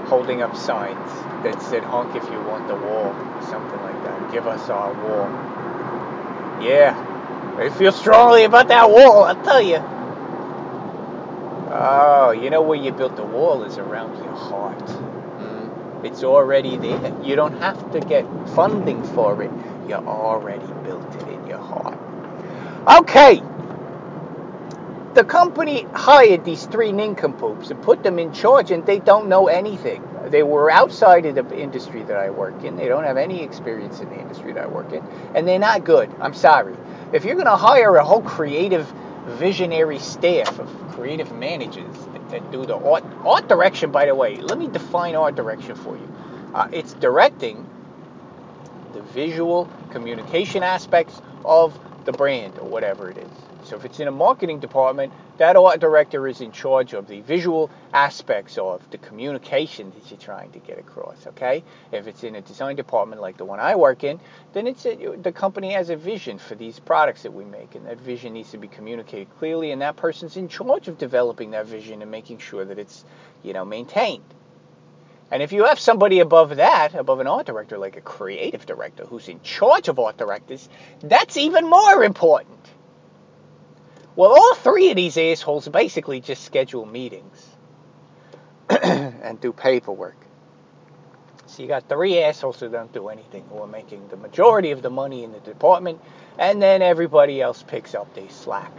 holding 0.07 0.41
up 0.41 0.55
signs 0.55 1.11
that 1.43 1.61
said 1.61 1.83
honk 1.83 2.15
if 2.15 2.23
you 2.25 2.39
want 2.43 2.67
the 2.67 2.75
wall, 2.75 3.13
something 3.49 3.81
like 3.81 4.03
that. 4.03 4.31
Give 4.31 4.47
us 4.47 4.69
our 4.69 4.91
wall. 4.93 5.27
Yeah, 6.63 6.95
I 7.57 7.69
feel 7.69 7.91
strongly 7.91 8.43
about 8.43 8.67
that 8.67 8.89
wall, 8.89 9.23
I'll 9.23 9.43
tell 9.43 9.61
you. 9.61 9.77
Oh, 11.69 12.31
you 12.31 12.49
know 12.51 12.61
where 12.61 12.77
you 12.77 12.91
built 12.91 13.15
the 13.15 13.23
wall 13.23 13.63
is 13.63 13.77
around 13.77 14.15
your 14.23 14.35
heart. 14.35 14.85
Mm. 14.85 16.05
It's 16.05 16.23
already 16.23 16.77
there. 16.77 17.13
You 17.23 17.35
don't 17.35 17.59
have 17.59 17.91
to 17.91 17.99
get 17.99 18.25
funding 18.49 19.03
for 19.03 19.41
it. 19.41 19.51
You 19.87 19.95
already 19.95 20.67
built 20.83 21.13
it 21.15 21.27
in 21.29 21.47
your 21.47 21.57
heart. 21.57 21.97
Okay. 23.01 23.41
The 25.15 25.23
company 25.23 25.87
hired 25.93 26.45
these 26.45 26.65
three 26.67 26.91
nincompoops 26.91 27.71
and 27.71 27.81
put 27.81 28.03
them 28.03 28.19
in 28.19 28.31
charge, 28.31 28.69
and 28.69 28.85
they 28.85 28.99
don't 28.99 29.27
know 29.27 29.47
anything. 29.47 30.03
They 30.29 30.43
were 30.43 30.69
outside 30.69 31.25
of 31.25 31.35
the 31.35 31.59
industry 31.59 32.03
that 32.03 32.17
I 32.17 32.29
work 32.29 32.63
in. 32.63 32.75
They 32.75 32.87
don't 32.87 33.03
have 33.03 33.17
any 33.17 33.43
experience 33.43 33.99
in 34.01 34.09
the 34.09 34.19
industry 34.19 34.53
that 34.53 34.63
I 34.63 34.67
work 34.67 34.91
in, 34.91 35.03
and 35.35 35.47
they're 35.47 35.59
not 35.59 35.83
good. 35.83 36.11
I'm 36.19 36.33
sorry. 36.33 36.75
If 37.13 37.25
you're 37.25 37.35
going 37.35 37.45
to 37.45 37.55
hire 37.55 37.95
a 37.95 38.03
whole 38.03 38.21
creative, 38.21 38.91
visionary 39.27 39.99
staff 39.99 40.59
of 40.59 40.69
creative 40.91 41.31
managers 41.33 41.95
that 42.29 42.51
do 42.51 42.65
the 42.65 42.77
art, 42.77 43.03
art 43.25 43.47
direction, 43.47 43.91
by 43.91 44.05
the 44.05 44.15
way, 44.15 44.37
let 44.37 44.57
me 44.57 44.67
define 44.67 45.15
art 45.15 45.35
direction 45.35 45.75
for 45.75 45.95
you. 45.95 46.15
Uh, 46.53 46.67
it's 46.71 46.93
directing 46.95 47.67
the 48.93 49.01
visual 49.01 49.69
communication 49.91 50.63
aspects 50.63 51.21
of 51.45 51.77
the 52.05 52.11
brand 52.11 52.57
or 52.57 52.67
whatever 52.67 53.09
it 53.09 53.17
is. 53.17 53.46
So 53.67 53.75
if 53.75 53.83
it's 53.83 53.99
in 53.99 54.07
a 54.07 54.11
marketing 54.11 54.59
department, 54.59 55.11
that 55.37 55.57
art 55.57 55.81
director 55.81 56.25
is 56.25 56.39
in 56.39 56.53
charge 56.53 56.93
of 56.93 57.07
the 57.07 57.19
visual 57.19 57.69
aspects 57.93 58.57
of 58.57 58.89
the 58.91 58.97
communication 58.97 59.91
that 59.91 60.09
you're 60.09 60.19
trying 60.19 60.51
to 60.53 60.59
get 60.59 60.79
across. 60.79 61.27
Okay. 61.27 61.65
If 61.91 62.07
it's 62.07 62.23
in 62.23 62.35
a 62.35 62.41
design 62.41 62.77
department 62.77 63.21
like 63.21 63.35
the 63.35 63.43
one 63.43 63.59
I 63.59 63.75
work 63.75 64.05
in, 64.05 64.21
then 64.53 64.67
it's 64.67 64.85
a, 64.85 65.17
the 65.21 65.33
company 65.33 65.73
has 65.73 65.89
a 65.89 65.97
vision 65.97 66.37
for 66.37 66.55
these 66.55 66.79
products 66.79 67.23
that 67.23 67.33
we 67.33 67.43
make, 67.43 67.75
and 67.75 67.85
that 67.87 67.99
vision 67.99 68.33
needs 68.33 68.51
to 68.51 68.57
be 68.57 68.69
communicated 68.69 69.27
clearly, 69.37 69.71
and 69.71 69.81
that 69.81 69.97
person's 69.97 70.37
in 70.37 70.47
charge 70.47 70.87
of 70.87 70.97
developing 70.97 71.51
that 71.51 71.65
vision 71.65 72.01
and 72.01 72.09
making 72.09 72.37
sure 72.37 72.63
that 72.63 72.79
it's 72.79 73.03
you 73.43 73.51
know 73.51 73.65
maintained. 73.65 74.23
And 75.29 75.43
if 75.43 75.51
you 75.51 75.65
have 75.65 75.77
somebody 75.77 76.21
above 76.21 76.55
that, 76.55 76.95
above 76.95 77.19
an 77.19 77.27
art 77.27 77.47
director, 77.47 77.77
like 77.77 77.97
a 77.97 78.01
creative 78.01 78.65
director 78.65 79.05
who's 79.05 79.27
in 79.27 79.41
charge 79.41 79.89
of 79.89 79.99
art 79.99 80.15
directors, 80.15 80.69
that's 81.01 81.35
even 81.35 81.69
more 81.69 82.01
important. 82.05 82.57
Well, 84.17 84.31
all 84.31 84.55
three 84.55 84.89
of 84.89 84.95
these 84.95 85.15
assholes 85.15 85.67
basically 85.67 86.21
just 86.21 86.43
schedule 86.43 86.87
meetings 86.87 87.45
and 88.67 89.39
do 89.39 89.53
paperwork. 89.53 90.17
So 91.45 91.61
you 91.61 91.69
got 91.69 91.87
three 91.87 92.17
assholes 92.23 92.59
who 92.59 92.67
don't 92.67 92.91
do 92.91 93.09
anything, 93.09 93.43
who 93.51 93.59
are 93.59 93.67
making 93.67 94.07
the 94.07 94.17
majority 94.17 94.71
of 94.71 94.81
the 94.81 94.89
money 94.89 95.23
in 95.23 95.33
the 95.33 95.39
department, 95.41 96.01
and 96.39 96.59
then 96.59 96.81
everybody 96.81 97.43
else 97.43 97.61
picks 97.61 97.93
up 97.93 98.11
the 98.15 98.27
slack. 98.29 98.71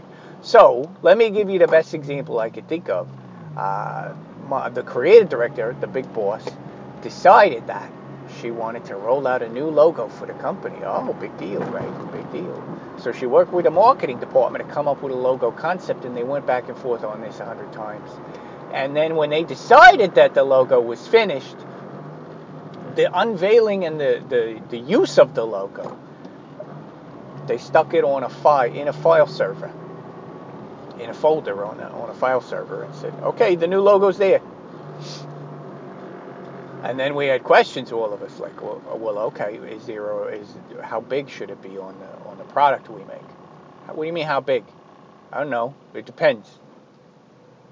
So 0.43 0.93
let 1.03 1.17
me 1.17 1.31
give 1.31 1.49
you 1.49 1.61
the 1.61 1.69
best 1.69 1.95
example 1.95 2.41
I 2.41 2.51
could 2.51 2.67
think 2.67 2.89
of. 2.89 3.09
Uh, 3.57 4.15
my, 4.49 4.69
the 4.71 4.83
creative 4.83 5.29
director, 5.29 5.77
the 5.81 5.87
big 5.87 6.13
boss, 6.13 6.45
decided 7.01 7.65
that 7.69 7.93
she 8.41 8.51
wanted 8.51 8.85
to 8.87 8.97
roll 8.97 9.27
out 9.27 9.43
a 9.43 9.49
new 9.49 9.67
logo 9.67 10.09
for 10.09 10.27
the 10.27 10.33
company. 10.35 10.79
Oh, 10.85 11.13
big 11.15 11.37
deal, 11.39 11.61
right? 11.61 12.13
Big 12.13 12.31
deal. 12.33 12.63
So 12.99 13.13
she 13.13 13.27
worked 13.27 13.53
with 13.53 13.65
the 13.65 13.71
marketing 13.71 14.19
department 14.19 14.67
to 14.67 14.73
come 14.73 14.89
up 14.89 15.03
with 15.03 15.13
a 15.13 15.17
logo 15.17 15.51
concept, 15.51 16.05
and 16.05 16.17
they 16.17 16.25
went 16.25 16.47
back 16.47 16.69
and 16.69 16.77
forth 16.77 17.05
on 17.05 17.21
this 17.21 17.41
a 17.41 17.45
hundred 17.45 17.73
times. 17.73 18.11
And 18.73 18.95
then 18.95 19.17
when 19.17 19.31
they 19.31 19.45
decided 19.45 20.15
that 20.17 20.35
the 20.35 20.45
logo 20.45 20.81
was 20.81 21.07
finished, 21.07 21.57
the 22.97 23.09
unveiling 23.19 23.85
and 23.85 23.99
the, 24.01 24.23
the, 24.29 24.61
the 24.71 24.79
use 24.79 25.19
of 25.19 25.35
the 25.35 25.45
logo, 25.45 25.97
they 27.47 27.59
stuck 27.59 27.95
it 27.95 28.05
on 28.05 28.25
a 28.25 28.29
file 28.29 28.73
in 28.73 28.89
a 28.89 28.93
file 28.93 29.27
server, 29.27 29.73
in 30.99 31.09
a 31.09 31.15
folder 31.15 31.65
on 31.65 31.81
a, 31.81 31.89
on 31.89 32.11
a 32.11 32.15
file 32.15 32.41
server, 32.41 32.83
and 32.83 32.95
said, 32.95 33.15
"Okay, 33.23 33.55
the 33.55 33.67
new 33.67 33.81
logo's 33.81 34.19
there." 34.19 34.43
And 36.83 36.99
then 36.99 37.15
we 37.15 37.27
had 37.27 37.43
questions, 37.43 37.93
all 37.93 38.13
of 38.13 38.23
us, 38.23 38.39
like, 38.39 38.63
well, 38.63 38.81
uh, 38.93 38.97
well 38.97 39.19
okay, 39.19 39.57
is 39.57 39.87
there, 39.87 40.33
is 40.33 40.49
how 40.83 41.01
big 41.01 41.29
should 41.29 41.51
it 41.51 41.61
be 41.61 41.77
on 41.77 41.99
the 41.99 42.29
on 42.29 42.39
the 42.39 42.45
product 42.45 42.89
we 42.89 43.05
make? 43.05 43.21
What 43.89 44.05
do 44.05 44.07
you 44.07 44.13
mean, 44.13 44.27
how 44.27 44.41
big? 44.41 44.65
I 45.33 45.41
don't 45.41 45.51
know. 45.51 45.75
It 45.95 46.07
depends. 46.07 46.59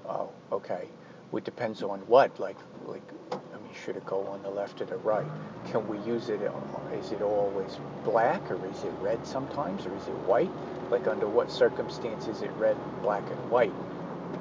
Oh, 0.07 0.29
okay. 0.51 0.87
It 1.33 1.43
depends 1.45 1.83
on 1.83 1.99
what? 2.01 2.39
Like, 2.39 2.57
like, 2.85 3.03
I 3.31 3.35
mean, 3.57 3.73
should 3.85 3.95
it 3.95 4.05
go 4.05 4.25
on 4.27 4.41
the 4.43 4.49
left 4.49 4.81
or 4.81 4.85
the 4.85 4.97
right? 4.97 5.25
Can 5.71 5.87
we 5.87 5.99
use 5.99 6.29
it? 6.29 6.41
Uh, 6.41 6.95
is 6.95 7.11
it 7.11 7.21
always 7.21 7.77
black, 8.03 8.49
or 8.51 8.55
is 8.67 8.83
it 8.83 8.91
red 9.01 9.25
sometimes, 9.25 9.85
or 9.85 9.95
is 9.95 10.03
it 10.07 10.17
white? 10.25 10.51
Like, 10.91 11.07
under 11.07 11.27
what 11.27 11.51
circumstances 11.51 12.37
is 12.37 12.41
it 12.43 12.51
red, 12.57 12.77
black, 13.01 13.23
and 13.29 13.51
white? 13.51 13.73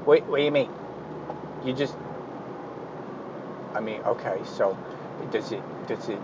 Wait, 0.07 0.25
what 0.25 0.39
do 0.39 0.43
you 0.43 0.51
mean? 0.51 0.71
You 1.65 1.73
just 1.73 1.95
I 3.77 3.81
mean, 3.81 4.01
okay, 4.07 4.41
so 4.57 4.77
does 5.31 5.53
it 5.53 5.63
does 5.87 6.09
it 6.09 6.19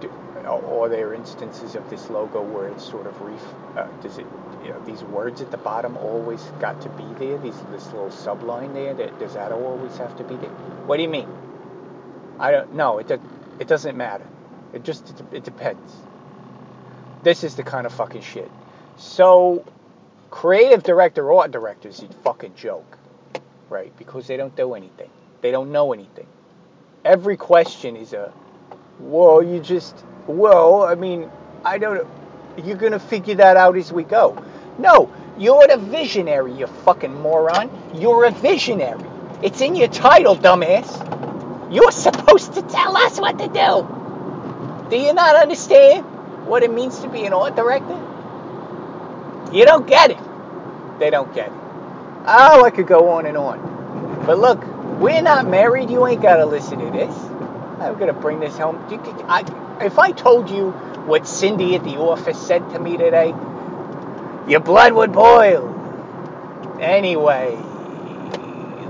do, 0.00 0.10
are 0.44 0.88
there 0.90 1.14
instances 1.14 1.74
of 1.74 1.88
this 1.88 2.10
logo 2.10 2.42
where 2.42 2.68
it's 2.68 2.84
sort 2.84 3.06
of 3.06 3.18
reef? 3.22 3.42
Uh, 3.76 3.86
does 4.02 4.18
it 4.18 4.26
you 4.62 4.68
know 4.68 4.84
these 4.84 5.02
words 5.04 5.40
at 5.40 5.50
the 5.50 5.56
bottom 5.56 5.96
always 5.96 6.42
got 6.60 6.82
to 6.82 6.90
be 6.90 7.04
there? 7.18 7.38
These 7.38 7.58
this 7.70 7.86
little 7.86 8.10
subline 8.10 8.74
there 8.74 8.92
that 8.92 9.18
does 9.18 9.32
that 9.34 9.52
always 9.52 9.96
have 9.96 10.16
to 10.18 10.24
be 10.24 10.36
there? 10.36 10.50
What 10.86 10.98
do 10.98 11.02
you 11.02 11.08
mean? 11.08 11.28
I 12.38 12.50
don't 12.50 12.74
know. 12.74 12.98
It 12.98 13.10
it 13.58 13.68
doesn't 13.68 13.96
matter. 13.96 14.26
It 14.74 14.84
just 14.84 15.08
it, 15.08 15.22
it 15.38 15.44
depends. 15.44 15.94
This 17.22 17.42
is 17.42 17.54
the 17.54 17.62
kind 17.62 17.86
of 17.86 17.92
fucking 17.94 18.22
shit. 18.22 18.50
So 18.98 19.64
creative 20.30 20.82
director 20.82 21.32
or 21.32 21.40
art 21.40 21.52
directors, 21.52 22.02
you 22.02 22.08
fucking 22.22 22.54
joke, 22.54 22.98
right? 23.70 23.96
Because 23.96 24.26
they 24.26 24.36
don't 24.36 24.54
do 24.54 24.74
anything. 24.74 25.08
They 25.40 25.50
don't 25.50 25.72
know 25.72 25.94
anything 25.94 26.26
every 27.04 27.36
question 27.36 27.96
is 27.96 28.12
a, 28.12 28.32
well, 29.00 29.42
you 29.42 29.60
just, 29.60 30.04
well, 30.26 30.82
I 30.82 30.94
mean, 30.94 31.30
I 31.64 31.78
don't, 31.78 32.06
you're 32.64 32.76
going 32.76 32.92
to 32.92 32.98
figure 32.98 33.36
that 33.36 33.56
out 33.56 33.76
as 33.76 33.92
we 33.92 34.04
go. 34.04 34.42
No, 34.78 35.10
you're 35.38 35.66
the 35.66 35.76
visionary, 35.76 36.52
you 36.52 36.66
fucking 36.66 37.14
moron. 37.14 37.70
You're 37.94 38.24
a 38.24 38.30
visionary. 38.30 39.04
It's 39.42 39.60
in 39.60 39.76
your 39.76 39.88
title, 39.88 40.36
dumbass. 40.36 41.72
You're 41.72 41.92
supposed 41.92 42.54
to 42.54 42.62
tell 42.62 42.96
us 42.96 43.20
what 43.20 43.38
to 43.38 43.46
do. 43.46 44.90
Do 44.90 44.96
you 44.96 45.12
not 45.12 45.36
understand 45.36 46.04
what 46.46 46.62
it 46.62 46.72
means 46.72 46.98
to 47.00 47.08
be 47.08 47.24
an 47.26 47.32
art 47.32 47.54
director? 47.54 47.94
You 49.52 49.64
don't 49.64 49.86
get 49.86 50.10
it. 50.10 50.18
They 50.98 51.10
don't 51.10 51.32
get 51.34 51.48
it. 51.48 51.54
Oh, 52.26 52.64
I 52.64 52.70
could 52.70 52.86
go 52.86 53.10
on 53.10 53.26
and 53.26 53.36
on. 53.36 54.24
But 54.26 54.38
look, 54.38 54.62
we're 55.00 55.22
not 55.22 55.48
married. 55.48 55.90
You 55.90 56.06
ain't 56.06 56.22
got 56.22 56.36
to 56.36 56.46
listen 56.46 56.78
to 56.78 56.90
this. 56.90 57.14
I'm 57.80 57.94
going 57.98 58.12
to 58.14 58.20
bring 58.20 58.40
this 58.40 58.56
home. 58.58 58.76
I, 59.28 59.44
if 59.84 59.98
I 59.98 60.12
told 60.12 60.50
you 60.50 60.70
what 61.06 61.26
Cindy 61.26 61.76
at 61.76 61.84
the 61.84 61.96
office 61.98 62.38
said 62.38 62.68
to 62.70 62.78
me 62.78 62.96
today, 62.96 63.34
your 64.48 64.60
blood 64.60 64.92
would 64.94 65.12
boil. 65.12 65.74
Anyway, 66.80 67.56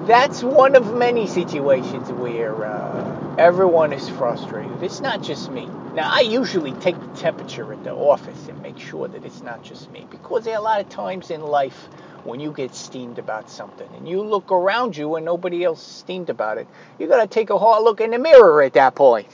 that's 0.08 0.42
one 0.42 0.74
of 0.74 0.94
many 0.94 1.26
situations 1.26 2.10
where 2.12 2.64
uh, 2.64 3.34
everyone 3.36 3.92
is 3.92 4.08
frustrated. 4.08 4.82
It's 4.82 5.02
not 5.02 5.22
just 5.22 5.50
me. 5.50 5.68
Now, 5.94 6.08
I 6.10 6.20
usually 6.20 6.72
take 6.72 6.98
the 6.98 7.08
temperature 7.08 7.70
at 7.74 7.84
the 7.84 7.92
office 7.92 8.48
and 8.48 8.58
make 8.62 8.78
sure 8.78 9.06
that 9.06 9.22
it's 9.26 9.42
not 9.42 9.62
just 9.62 9.90
me 9.92 10.06
because 10.10 10.46
there 10.46 10.54
are 10.54 10.60
a 10.60 10.62
lot 10.62 10.80
of 10.80 10.88
times 10.88 11.30
in 11.30 11.42
life 11.42 11.90
when 12.24 12.40
you 12.40 12.52
get 12.52 12.74
steamed 12.74 13.18
about 13.18 13.50
something 13.50 13.88
and 13.96 14.08
you 14.08 14.22
look 14.22 14.50
around 14.50 14.96
you 14.96 15.14
and 15.16 15.26
nobody 15.26 15.62
else 15.62 15.82
steamed 15.82 16.30
about 16.30 16.56
it, 16.56 16.66
you 16.98 17.06
got 17.06 17.20
to 17.20 17.26
take 17.28 17.50
a 17.50 17.58
hard 17.58 17.84
look 17.84 18.00
in 18.00 18.12
the 18.12 18.18
mirror 18.18 18.62
at 18.62 18.72
that 18.72 18.94
point 18.94 19.28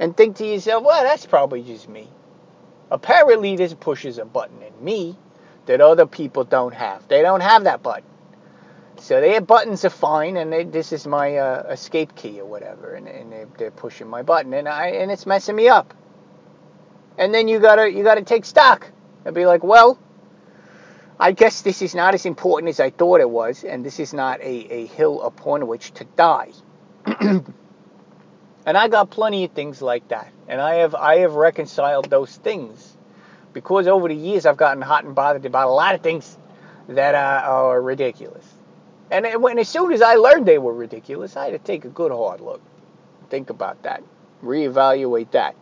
and 0.00 0.16
think 0.16 0.36
to 0.36 0.46
yourself, 0.46 0.84
well, 0.84 1.02
that's 1.02 1.26
probably 1.26 1.62
just 1.62 1.86
me. 1.86 2.08
Apparently, 2.90 3.56
this 3.56 3.74
pushes 3.74 4.16
a 4.16 4.24
button 4.24 4.62
in 4.62 4.84
me 4.84 5.18
that 5.66 5.82
other 5.82 6.06
people 6.06 6.44
don't 6.44 6.72
have. 6.72 7.06
They 7.08 7.20
don't 7.20 7.42
have 7.42 7.64
that 7.64 7.82
button. 7.82 8.13
So 9.04 9.20
their 9.20 9.42
buttons 9.42 9.84
are 9.84 9.90
fine, 9.90 10.38
and 10.38 10.50
they, 10.50 10.64
this 10.64 10.90
is 10.90 11.06
my 11.06 11.36
uh, 11.36 11.64
escape 11.68 12.14
key 12.16 12.40
or 12.40 12.46
whatever, 12.46 12.94
and, 12.94 13.06
and 13.06 13.30
they're, 13.30 13.48
they're 13.58 13.70
pushing 13.70 14.08
my 14.08 14.22
button, 14.22 14.54
and 14.54 14.66
I 14.66 14.92
and 14.92 15.12
it's 15.12 15.26
messing 15.26 15.54
me 15.54 15.68
up. 15.68 15.92
And 17.18 17.34
then 17.34 17.46
you 17.46 17.60
gotta 17.60 17.92
you 17.92 18.02
gotta 18.02 18.22
take 18.22 18.46
stock 18.46 18.90
and 19.26 19.34
be 19.34 19.44
like, 19.44 19.62
well, 19.62 19.98
I 21.20 21.32
guess 21.32 21.60
this 21.60 21.82
is 21.82 21.94
not 21.94 22.14
as 22.14 22.24
important 22.24 22.70
as 22.70 22.80
I 22.80 22.88
thought 22.88 23.20
it 23.20 23.28
was, 23.28 23.62
and 23.62 23.84
this 23.84 24.00
is 24.00 24.14
not 24.14 24.40
a, 24.40 24.72
a 24.72 24.86
hill 24.86 25.20
upon 25.20 25.66
which 25.66 25.92
to 25.92 26.04
die. 26.16 26.52
and 27.04 27.44
I 28.64 28.88
got 28.88 29.10
plenty 29.10 29.44
of 29.44 29.50
things 29.50 29.82
like 29.82 30.08
that, 30.08 30.32
and 30.48 30.62
I 30.62 30.76
have 30.76 30.94
I 30.94 31.18
have 31.18 31.34
reconciled 31.34 32.08
those 32.08 32.34
things 32.34 32.96
because 33.52 33.86
over 33.86 34.08
the 34.08 34.14
years 34.14 34.46
I've 34.46 34.56
gotten 34.56 34.80
hot 34.80 35.04
and 35.04 35.14
bothered 35.14 35.44
about 35.44 35.68
a 35.68 35.72
lot 35.72 35.94
of 35.94 36.00
things 36.00 36.38
that 36.88 37.14
uh, 37.14 37.42
are 37.44 37.82
ridiculous. 37.82 38.53
And 39.10 39.42
when 39.42 39.58
as 39.58 39.68
soon 39.68 39.92
as 39.92 40.02
I 40.02 40.14
learned 40.16 40.46
they 40.46 40.58
were 40.58 40.74
ridiculous, 40.74 41.36
I 41.36 41.46
had 41.46 41.52
to 41.52 41.58
take 41.58 41.84
a 41.84 41.88
good 41.88 42.12
hard 42.12 42.40
look, 42.40 42.62
think 43.30 43.50
about 43.50 43.82
that, 43.84 44.02
reevaluate 44.42 45.30
that. 45.32 45.56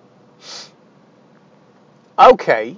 Okay, 2.19 2.77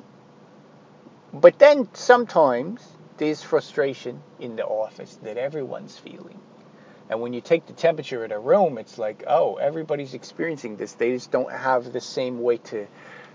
but 1.33 1.59
then 1.59 1.89
sometimes 1.95 2.87
there's 3.19 3.43
frustration 3.43 4.23
in 4.41 4.57
the 4.57 4.65
office 4.67 5.19
that 5.23 5.37
everyone's 5.37 5.97
feeling. 5.99 6.41
And 7.11 7.21
when 7.21 7.33
you 7.35 7.41
take 7.41 7.67
the 7.67 7.73
temperature 7.75 8.25
of 8.25 8.31
a 8.31 8.39
room, 8.39 8.79
it's 8.79 8.99
like, 8.99 9.25
oh, 9.27 9.57
everybody's 9.57 10.15
experiencing 10.15 10.77
this. 10.77 10.93
They 10.95 11.13
just 11.13 11.31
don't 11.31 11.53
have 11.53 11.93
the 11.93 12.01
same 12.01 12.41
way 12.41 12.59
to 12.59 12.87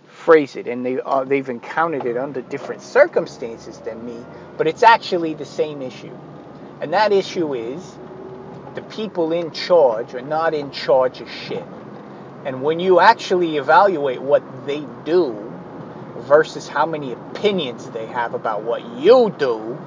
phrase 0.07 0.55
it, 0.55 0.67
and 0.67 0.86
they 0.86 1.00
uh, 1.01 1.24
they've 1.24 1.50
encountered 1.50 2.05
it 2.05 2.17
under 2.17 2.41
different 2.41 2.81
circumstances 2.81 3.79
than 3.79 4.05
me. 4.05 4.17
But 4.57 4.67
it's 4.67 4.83
actually 4.83 5.36
the 5.36 5.45
same 5.45 5.81
issue, 5.81 6.17
and 6.81 6.93
that 6.93 7.12
issue 7.12 7.53
is 7.53 7.98
the 8.75 8.81
people 8.83 9.31
in 9.31 9.51
charge 9.51 10.13
are 10.13 10.21
not 10.21 10.53
in 10.53 10.71
charge 10.71 11.19
of 11.21 11.29
shit. 11.29 11.65
And 12.45 12.62
when 12.63 12.79
you 12.79 13.00
actually 13.00 13.57
evaluate 13.57 14.21
what 14.21 14.43
they 14.65 14.86
do 15.03 15.36
versus 16.19 16.67
how 16.67 16.86
many 16.86 17.12
opinions 17.12 17.89
they 17.89 18.05
have 18.05 18.33
about 18.33 18.63
what 18.63 18.86
you 19.00 19.36
do, 19.38 19.77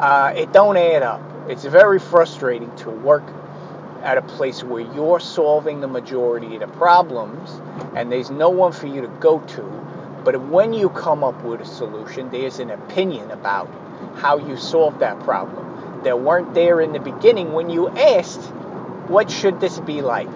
uh, 0.00 0.32
it 0.36 0.52
don't 0.52 0.76
add 0.76 1.02
up. 1.02 1.20
It's 1.48 1.64
very 1.64 1.98
frustrating 2.00 2.74
to 2.76 2.90
work 2.90 3.24
at 4.02 4.18
a 4.18 4.22
place 4.22 4.64
where 4.64 4.82
you're 4.94 5.20
solving 5.20 5.80
the 5.80 5.88
majority 5.88 6.54
of 6.54 6.60
the 6.60 6.68
problems 6.68 7.50
and 7.94 8.10
there's 8.10 8.30
no 8.30 8.50
one 8.50 8.72
for 8.72 8.86
you 8.86 9.02
to 9.02 9.08
go 9.20 9.40
to. 9.40 9.62
But 10.24 10.40
when 10.48 10.72
you 10.72 10.88
come 10.90 11.22
up 11.22 11.42
with 11.44 11.60
a 11.60 11.64
solution, 11.64 12.30
there's 12.30 12.58
an 12.58 12.70
opinion 12.70 13.30
about 13.30 13.68
how 14.16 14.38
you 14.38 14.56
solve 14.56 14.98
that 14.98 15.20
problem 15.20 15.67
that 16.04 16.20
weren't 16.20 16.54
there 16.54 16.80
in 16.80 16.92
the 16.92 17.00
beginning 17.00 17.52
when 17.52 17.70
you 17.70 17.88
asked, 17.88 18.40
What 19.08 19.30
should 19.30 19.60
this 19.60 19.78
be 19.80 20.02
like? 20.02 20.28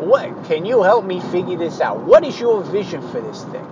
What 0.00 0.44
can 0.46 0.64
you 0.64 0.82
help 0.82 1.04
me 1.04 1.20
figure 1.20 1.56
this 1.56 1.80
out? 1.80 2.00
What 2.02 2.24
is 2.24 2.38
your 2.40 2.62
vision 2.62 3.00
for 3.10 3.20
this 3.20 3.44
thing? 3.44 3.66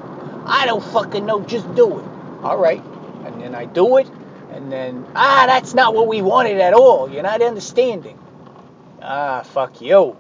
I 0.46 0.66
don't 0.66 0.82
fucking 0.82 1.26
know, 1.26 1.42
just 1.42 1.75
do 1.75 1.99
it. 1.99 2.04
All 2.42 2.56
right. 2.56 2.82
And 3.25 3.40
then 3.40 3.54
I 3.54 3.64
do 3.64 3.99
it, 3.99 4.08
and 4.52 4.70
then, 4.72 5.06
ah, 5.14 5.44
that's 5.46 5.75
not 5.75 5.94
what 5.94 6.08
we 6.08 6.22
wanted 6.22 6.60
at 6.60 6.72
all. 6.72 7.10
You're 7.10 7.22
not 7.22 7.42
understanding. 7.42 8.18
Ah, 9.02 9.42
fuck 9.42 9.80
you. 9.80 10.16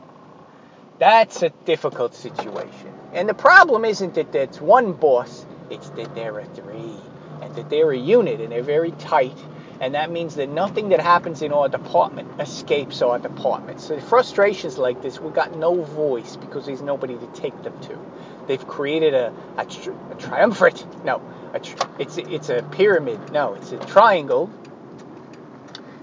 That's 0.98 1.42
a 1.42 1.50
difficult 1.64 2.14
situation. 2.14 2.92
And 3.12 3.28
the 3.28 3.34
problem 3.34 3.84
isn't 3.84 4.14
that 4.14 4.32
there's 4.32 4.60
one 4.60 4.92
boss, 4.92 5.44
it's 5.70 5.88
that 5.90 6.14
there 6.14 6.38
are 6.38 6.44
three. 6.44 6.94
And 7.42 7.54
that 7.56 7.70
they're 7.70 7.90
a 7.90 7.96
unit 7.96 8.40
and 8.40 8.52
they're 8.52 8.62
very 8.62 8.92
tight. 8.92 9.36
And 9.80 9.94
that 9.94 10.10
means 10.10 10.34
that 10.36 10.48
nothing 10.50 10.90
that 10.90 11.00
happens 11.00 11.42
in 11.42 11.52
our 11.52 11.68
department 11.68 12.28
escapes 12.40 13.02
our 13.02 13.18
department. 13.18 13.80
So 13.80 13.98
frustrations 14.00 14.78
like 14.78 15.02
this, 15.02 15.20
we've 15.20 15.34
got 15.34 15.56
no 15.56 15.82
voice 15.82 16.36
because 16.36 16.66
there's 16.66 16.82
nobody 16.82 17.16
to 17.18 17.26
take 17.28 17.60
them 17.62 17.80
to. 17.82 17.98
They've 18.46 18.66
created 18.66 19.14
a, 19.14 19.32
a, 19.56 19.64
tri- 19.64 19.94
a 20.10 20.14
triumvirate. 20.16 20.84
No, 21.04 21.22
a 21.54 21.60
tri- 21.60 21.88
it's, 21.98 22.18
it's 22.18 22.50
a 22.50 22.62
pyramid. 22.72 23.32
No, 23.32 23.54
it's 23.54 23.72
a 23.72 23.78
triangle. 23.78 24.50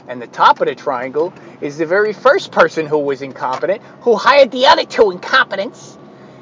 And 0.07 0.21
the 0.21 0.27
top 0.27 0.61
of 0.61 0.67
the 0.67 0.75
triangle 0.75 1.33
is 1.61 1.77
the 1.77 1.85
very 1.85 2.13
first 2.13 2.51
person 2.51 2.87
who 2.87 2.99
was 2.99 3.21
incompetent, 3.21 3.81
who 4.01 4.15
hired 4.15 4.51
the 4.51 4.67
other 4.67 4.85
two 4.85 5.11
incompetents. 5.11 5.97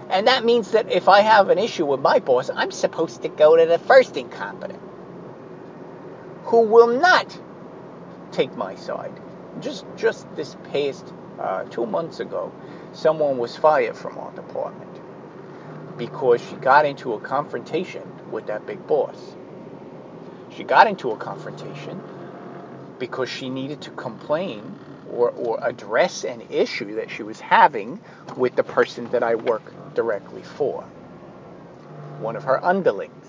And 0.10 0.28
that 0.28 0.46
means 0.46 0.72
that 0.72 0.92
if 0.92 1.10
I 1.10 1.22
have 1.22 1.50
an 1.50 1.58
issue 1.58 1.86
with 1.86 2.00
my 2.00 2.20
boss, 2.20 2.50
I'm 2.56 2.72
supposed 2.72 3.24
to 3.24 3.30
go 3.30 3.58
to 3.58 3.66
the 3.66 3.80
first 3.80 4.18
incompetent, 4.18 4.80
who 6.46 6.62
will 6.62 6.88
not 7.00 7.40
take 8.32 8.56
my 8.58 8.76
side. 8.76 9.14
Just 9.62 9.86
just 9.98 10.34
this 10.36 10.56
past 10.72 11.14
uh, 11.40 11.64
two 11.66 11.86
months 11.86 12.20
ago, 12.22 12.54
someone 12.94 13.38
was 13.38 13.56
fired 13.56 13.96
from 13.96 14.18
our 14.18 14.32
department 14.34 15.02
because 15.98 16.42
she 16.42 16.56
got 16.58 16.86
into 16.86 17.14
a 17.14 17.20
confrontation 17.20 18.04
with 18.32 18.48
that 18.48 18.66
big 18.68 18.86
boss. 18.88 19.36
She 20.56 20.64
got 20.64 20.88
into 20.88 21.12
a 21.12 21.18
confrontation 21.18 22.02
because 23.00 23.30
she 23.30 23.50
needed 23.50 23.82
to 23.82 23.92
complain 23.92 24.76
or, 25.10 25.32
or 25.32 25.60
address 25.64 26.24
an 26.26 26.44
issue 26.52 26.96
that 26.96 27.10
she 27.12 27.24
was 27.24 27.40
having 27.40 28.00
with 28.38 28.56
the 28.56 28.64
person 28.64 29.10
that 29.12 29.24
I 29.24 29.36
work 29.36 29.64
directly 29.96 30.44
for, 30.44 30.84
one 32.20 32.36
of 32.36 32.44
her 32.46 32.64
underlings. 32.66 33.25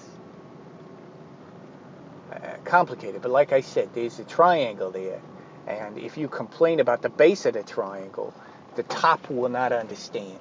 Uh, 2.46 2.56
complicated, 2.64 3.22
but 3.22 3.30
like 3.30 3.52
I 3.52 3.60
said, 3.60 3.92
there's 3.92 4.20
a 4.20 4.24
triangle 4.24 4.92
there, 4.92 5.20
and 5.66 5.98
if 5.98 6.16
you 6.16 6.28
complain 6.28 6.78
about 6.78 7.02
the 7.02 7.08
base 7.08 7.44
of 7.44 7.54
the 7.54 7.64
triangle, 7.64 8.32
the 8.76 8.84
top 8.84 9.28
will 9.28 9.48
not 9.48 9.72
understand. 9.72 10.38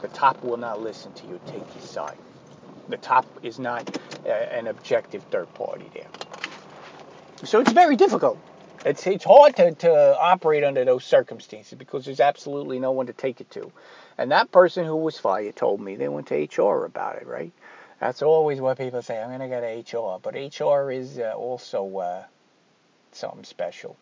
The 0.00 0.08
top 0.08 0.44
will 0.44 0.58
not 0.58 0.80
listen 0.80 1.12
to 1.14 1.26
you, 1.26 1.40
take 1.46 1.74
your 1.74 1.82
side. 1.82 2.18
The 2.88 2.98
top 2.98 3.26
is 3.42 3.58
not 3.58 3.98
uh, 4.24 4.28
an 4.28 4.68
objective 4.68 5.24
third 5.24 5.52
party 5.54 5.90
there. 5.92 6.06
So 7.44 7.60
it's 7.60 7.72
very 7.72 7.96
difficult. 7.96 8.38
It's 8.84 9.04
it's 9.06 9.24
hard 9.24 9.56
to, 9.56 9.72
to 9.72 10.18
operate 10.20 10.62
under 10.62 10.84
those 10.84 11.04
circumstances 11.04 11.76
because 11.76 12.04
there's 12.04 12.20
absolutely 12.20 12.78
no 12.78 12.92
one 12.92 13.06
to 13.06 13.12
take 13.12 13.40
it 13.40 13.50
to. 13.52 13.72
And 14.18 14.30
that 14.30 14.52
person 14.52 14.84
who 14.84 14.94
was 14.94 15.18
fired 15.18 15.56
told 15.56 15.80
me 15.80 15.96
they 15.96 16.08
went 16.08 16.28
to 16.28 16.36
HR 16.36 16.84
about 16.84 17.16
it, 17.16 17.26
right? 17.26 17.50
That's 18.00 18.22
always 18.22 18.60
what 18.60 18.78
people 18.78 19.02
say. 19.02 19.20
I'm 19.20 19.28
going 19.28 19.40
to 19.40 19.48
go 19.48 19.60
to 19.60 19.98
HR. 19.98 20.20
But 20.22 20.34
HR 20.34 20.90
is 20.90 21.18
uh, 21.18 21.34
also 21.36 21.98
uh, 21.98 22.24
something 23.12 23.44
special 23.44 23.96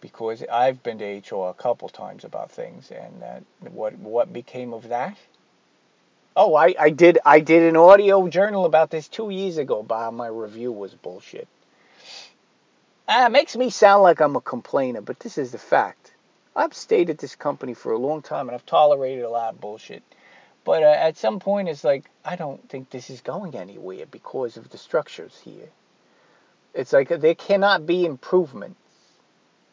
because 0.00 0.44
I've 0.52 0.82
been 0.82 0.98
to 0.98 1.04
HR 1.36 1.48
a 1.48 1.54
couple 1.54 1.88
times 1.88 2.24
about 2.24 2.50
things, 2.50 2.90
and 2.90 3.22
uh, 3.22 3.70
what 3.70 3.96
what 3.98 4.32
became 4.32 4.74
of 4.74 4.88
that? 4.88 5.16
Oh, 6.36 6.54
I, 6.54 6.74
I 6.78 6.90
did 6.90 7.18
I 7.24 7.40
did 7.40 7.62
an 7.62 7.76
audio 7.76 8.28
journal 8.28 8.66
about 8.66 8.90
this 8.90 9.08
two 9.08 9.30
years 9.30 9.58
ago. 9.58 9.82
but 9.82 10.10
my 10.10 10.26
review 10.26 10.72
was 10.72 10.92
bullshit. 10.92 11.48
Ah, 13.08 13.26
it 13.26 13.32
makes 13.32 13.56
me 13.56 13.70
sound 13.70 14.02
like 14.02 14.20
I'm 14.20 14.36
a 14.36 14.40
complainer, 14.40 15.00
but 15.00 15.20
this 15.20 15.38
is 15.38 15.52
the 15.52 15.58
fact. 15.58 16.12
I've 16.54 16.74
stayed 16.74 17.10
at 17.10 17.18
this 17.18 17.34
company 17.34 17.74
for 17.74 17.92
a 17.92 17.98
long 17.98 18.22
time, 18.22 18.48
and 18.48 18.54
I've 18.54 18.66
tolerated 18.66 19.24
a 19.24 19.30
lot 19.30 19.54
of 19.54 19.60
bullshit. 19.60 20.02
But 20.64 20.82
uh, 20.82 20.86
at 20.86 21.16
some 21.16 21.40
point, 21.40 21.68
it's 21.68 21.84
like 21.84 22.10
I 22.24 22.36
don't 22.36 22.68
think 22.68 22.90
this 22.90 23.10
is 23.10 23.20
going 23.20 23.56
anywhere 23.56 24.06
because 24.06 24.56
of 24.56 24.70
the 24.70 24.78
structures 24.78 25.40
here. 25.44 25.68
It's 26.74 26.92
like 26.92 27.08
there 27.08 27.34
cannot 27.34 27.86
be 27.86 28.04
improvement 28.04 28.76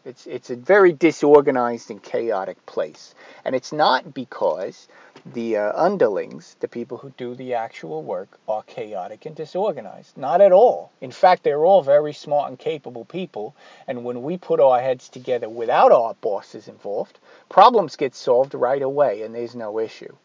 it's 0.06 0.26
it's 0.28 0.50
a 0.50 0.56
very 0.56 0.94
disorganized 0.94 1.92
and 1.92 2.02
chaotic 2.02 2.66
place, 2.66 3.14
and 3.44 3.54
it's 3.54 3.74
not 3.74 4.14
because 4.14 4.88
the 5.26 5.58
uh, 5.58 5.74
underlings, 5.76 6.56
the 6.62 6.70
people 6.70 6.98
who 6.98 7.12
do 7.18 7.36
the 7.36 7.54
actual 7.54 8.02
work, 8.02 8.40
are 8.48 8.64
chaotic 8.64 9.26
and 9.26 9.36
disorganized. 9.36 10.18
Not 10.18 10.40
at 10.40 10.54
all. 10.54 10.92
In 11.02 11.12
fact, 11.12 11.44
they're 11.44 11.66
all 11.66 11.82
very 11.82 12.14
smart 12.14 12.50
and 12.50 12.58
capable 12.58 13.04
people, 13.04 13.56
and 13.88 14.06
when 14.06 14.24
we 14.24 14.38
put 14.38 14.62
our 14.62 14.80
heads 14.80 15.10
together 15.10 15.50
without 15.50 15.92
our 15.92 16.14
bosses 16.16 16.70
involved, 16.70 17.20
problems 17.50 17.98
get 17.98 18.16
solved 18.16 18.54
right 18.54 18.82
away, 18.82 19.22
and 19.22 19.36
there's 19.36 19.54
no 19.54 19.80
issue. 19.80 20.16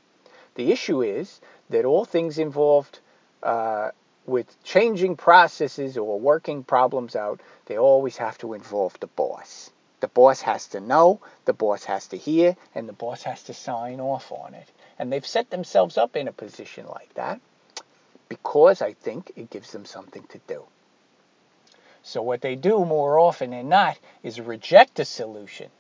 The 0.55 0.73
issue 0.73 1.03
is 1.03 1.41
that 1.71 1.85
all 1.85 2.05
things 2.05 2.39
involved. 2.39 3.01
Uh, 3.43 3.91
with 4.27 4.63
changing 4.65 5.17
processes 5.17 5.99
or 5.99 6.19
working 6.19 6.65
problems 6.65 7.15
out, 7.15 7.41
they 7.67 7.77
always 7.77 8.17
have 8.17 8.39
to 8.39 8.55
involve 8.55 8.99
the 9.01 9.07
boss. 9.07 9.71
The 10.01 10.09
boss 10.09 10.41
has 10.43 10.67
to 10.69 10.81
know, 10.81 11.21
the 11.45 11.53
boss 11.53 11.85
has 11.85 12.07
to 12.09 12.17
hear, 12.17 12.57
and 12.75 12.89
the 12.89 12.93
boss 12.93 13.23
has 13.23 13.43
to 13.45 13.55
sign 13.55 14.01
off 14.01 14.33
on 14.33 14.55
it. 14.55 14.69
And 14.99 15.13
they've 15.13 15.27
set 15.27 15.51
themselves 15.51 15.99
up 15.99 16.17
in 16.17 16.29
a 16.29 16.33
position 16.33 16.87
like 16.87 17.13
that 17.15 17.41
because 18.29 18.83
I 18.83 18.93
think 18.95 19.33
it 19.37 19.51
gives 19.51 19.73
them 19.73 19.85
something 19.85 20.25
to 20.25 20.41
do. 20.47 20.65
So 22.03 22.23
what 22.23 22.43
they 22.43 22.55
do 22.55 22.85
more 22.85 23.19
often 23.19 23.51
than 23.51 23.69
not 23.69 23.99
is 24.23 24.41
reject 24.41 25.01
a 25.01 25.05
solution. 25.05 25.71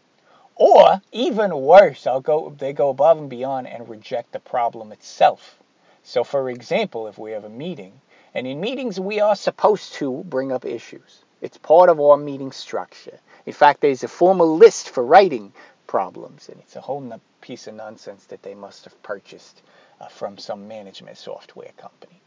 Or 0.56 1.02
even 1.10 1.62
worse, 1.62 2.06
I'll 2.06 2.20
go 2.20 2.54
they 2.56 2.72
go 2.72 2.90
above 2.90 3.18
and 3.18 3.28
beyond 3.28 3.66
and 3.66 3.88
reject 3.88 4.32
the 4.32 4.38
problem 4.38 4.92
itself. 4.92 5.58
So 6.04 6.22
for 6.22 6.48
example, 6.48 7.08
if 7.08 7.18
we 7.18 7.32
have 7.32 7.44
a 7.44 7.48
meeting, 7.48 8.00
and 8.34 8.46
in 8.46 8.60
meetings 8.60 9.00
we 9.00 9.20
are 9.20 9.34
supposed 9.34 9.94
to 9.94 10.22
bring 10.24 10.52
up 10.52 10.64
issues. 10.64 11.24
It's 11.40 11.58
part 11.58 11.88
of 11.88 12.00
our 12.00 12.16
meeting 12.16 12.52
structure. 12.52 13.18
In 13.46 13.52
fact, 13.52 13.80
there's 13.80 14.04
a 14.04 14.08
formal 14.08 14.56
list 14.56 14.90
for 14.90 15.04
writing 15.04 15.52
problems, 15.86 16.48
and 16.48 16.58
it's 16.60 16.76
a 16.76 16.80
whole 16.80 17.20
piece 17.40 17.66
of 17.66 17.74
nonsense 17.74 18.24
that 18.26 18.42
they 18.42 18.54
must 18.54 18.84
have 18.84 19.02
purchased 19.02 19.62
uh, 20.00 20.06
from 20.06 20.38
some 20.38 20.66
management 20.66 21.18
software 21.18 21.72
company. 21.76 22.20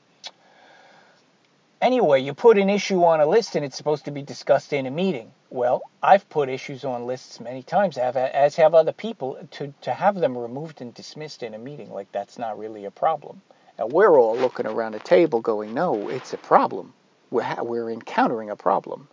Anyway, 1.79 2.19
you 2.19 2.33
put 2.33 2.57
an 2.57 2.71
issue 2.71 3.03
on 3.03 3.21
a 3.21 3.25
list 3.27 3.55
and 3.55 3.63
it's 3.63 3.77
supposed 3.77 4.05
to 4.05 4.11
be 4.11 4.23
discussed 4.23 4.73
in 4.73 4.87
a 4.87 4.91
meeting. 4.91 5.31
Well, 5.51 5.83
I've 6.01 6.27
put 6.27 6.49
issues 6.49 6.83
on 6.83 7.05
lists 7.05 7.39
many 7.39 7.61
times, 7.61 7.99
as 7.99 8.55
have 8.55 8.73
other 8.73 8.91
people, 8.91 9.37
to, 9.51 9.71
to 9.81 9.93
have 9.93 10.15
them 10.15 10.35
removed 10.35 10.81
and 10.81 10.91
dismissed 10.91 11.43
in 11.43 11.53
a 11.53 11.59
meeting. 11.59 11.91
Like, 11.91 12.11
that's 12.11 12.39
not 12.39 12.57
really 12.57 12.85
a 12.85 12.91
problem. 12.91 13.43
Now, 13.77 13.85
we're 13.85 14.19
all 14.19 14.35
looking 14.35 14.65
around 14.65 14.93
the 14.93 14.99
table 14.99 15.39
going, 15.39 15.75
no, 15.75 16.09
it's 16.09 16.33
a 16.33 16.37
problem. 16.37 16.93
We're, 17.29 17.43
ha- 17.43 17.61
we're 17.61 17.91
encountering 17.91 18.49
a 18.49 18.55
problem. 18.55 19.07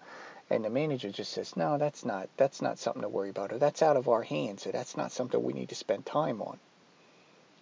And 0.48 0.64
the 0.64 0.70
manager 0.70 1.10
just 1.10 1.32
says, 1.32 1.56
no, 1.56 1.76
that's 1.76 2.02
not, 2.02 2.30
that's 2.38 2.62
not 2.62 2.78
something 2.78 3.02
to 3.02 3.08
worry 3.10 3.28
about, 3.28 3.52
or 3.52 3.58
that's 3.58 3.82
out 3.82 3.98
of 3.98 4.08
our 4.08 4.22
hands, 4.22 4.66
or 4.66 4.72
that's 4.72 4.96
not 4.96 5.12
something 5.12 5.42
we 5.42 5.52
need 5.52 5.68
to 5.68 5.74
spend 5.74 6.06
time 6.06 6.40
on. 6.40 6.58